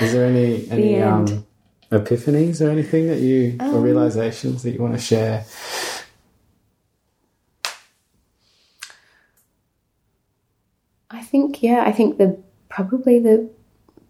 [0.00, 1.46] Is there any any The um,
[1.92, 5.44] epiphanies or anything that you or realizations that you want to share?
[11.34, 13.50] Think, yeah, I think the probably the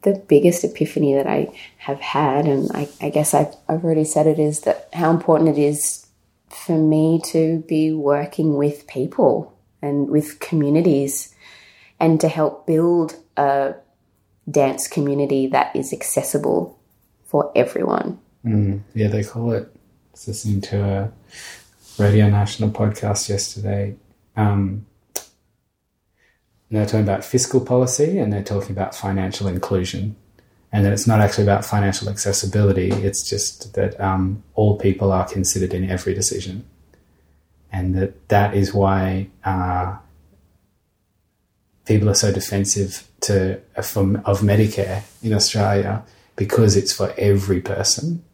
[0.03, 1.49] the biggest epiphany that I
[1.79, 5.57] have had, and I, I guess I've, I've already said it, is that how important
[5.57, 6.07] it is
[6.51, 11.35] for me to be working with people and with communities
[11.99, 13.77] and to help build a
[14.51, 16.79] dance community that is accessible
[17.25, 18.19] for everyone.
[18.95, 19.75] Yeah, they call it.
[20.27, 21.13] Listening to a
[21.99, 23.97] Radio National podcast yesterday.
[24.37, 24.85] Um,
[26.75, 30.17] and they're talking about fiscal policy and they're talking about financial inclusion.
[30.73, 35.25] And that it's not actually about financial accessibility, it's just that um, all people are
[35.25, 36.65] considered in every decision.
[37.71, 39.99] And that that is why uh,
[41.85, 46.03] people are so defensive to from, of Medicare in Australia
[46.35, 48.25] because it's for every person.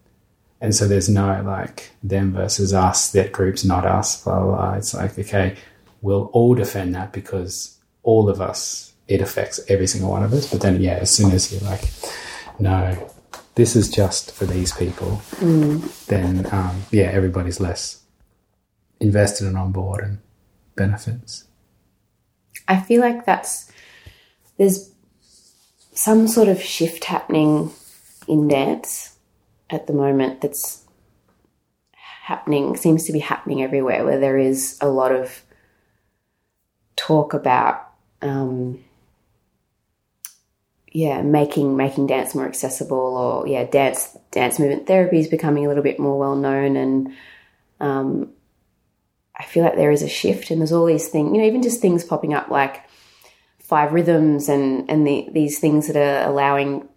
[0.63, 4.75] And so there's no like them versus us, that group's not us, blah, blah, blah.
[4.77, 5.57] It's like, okay,
[6.01, 10.51] we'll all defend that because all of us, it affects every single one of us.
[10.51, 11.85] But then, yeah, as soon as you're like,
[12.59, 13.11] no,
[13.55, 16.07] this is just for these people, mm.
[16.07, 18.03] then, um, yeah, everybody's less
[19.01, 20.19] invested and on board and
[20.77, 21.45] benefits.
[22.69, 23.71] I feel like that's,
[24.59, 24.91] there's
[25.93, 27.73] some sort of shift happening
[28.29, 29.17] in dance
[29.69, 30.87] at the moment that's
[31.93, 35.43] happening, seems to be happening everywhere, where there is a lot of
[36.97, 37.90] talk about
[38.23, 38.83] um,
[40.93, 45.69] yeah, making making dance more accessible, or yeah, dance dance movement therapy is becoming a
[45.69, 47.13] little bit more well known, and
[47.79, 48.33] um,
[49.37, 51.63] I feel like there is a shift, and there's all these things, you know, even
[51.63, 52.83] just things popping up like
[53.59, 56.89] five rhythms and and the, these things that are allowing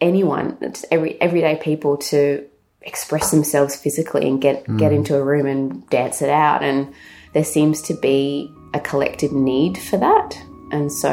[0.00, 2.46] anyone, just every everyday people to
[2.82, 4.78] express themselves physically and get mm.
[4.78, 6.94] get into a room and dance it out, and
[7.32, 10.38] there seems to be a collective need for that.
[10.70, 11.10] And so.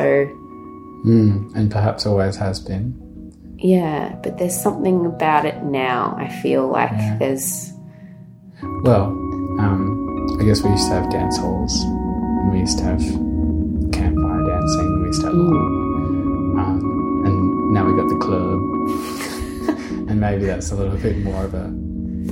[1.05, 3.01] Mm, and perhaps always has been.
[3.57, 6.15] Yeah, but there's something about it now.
[6.17, 7.17] I feel like yeah.
[7.17, 7.71] there's.
[8.83, 9.05] Well,
[9.59, 12.99] um, I guess we used to have dance halls, and we used to have
[13.91, 15.35] campfire dancing, and we used to have.
[15.35, 16.59] Mm.
[16.59, 18.59] Um, and now we've got the club.
[20.09, 21.67] and maybe that's a little bit more of a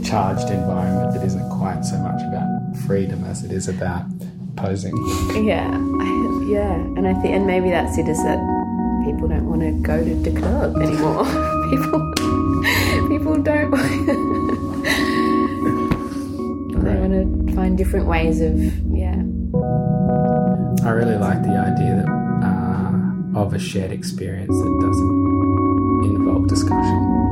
[0.03, 4.05] charged environment that isn't quite so much about freedom as it is about
[4.55, 4.95] posing.
[5.33, 8.07] Yeah, I, yeah, and I think, and maybe that's it.
[8.07, 8.39] Is that
[9.05, 11.25] people don't want to go to the club anymore.
[11.69, 12.13] people,
[13.09, 13.71] people don't.
[16.83, 18.59] they want to find different ways of
[18.91, 19.15] yeah.
[20.85, 22.09] I really like the idea that
[22.43, 27.22] uh, of a shared experience that doesn't involve discussion.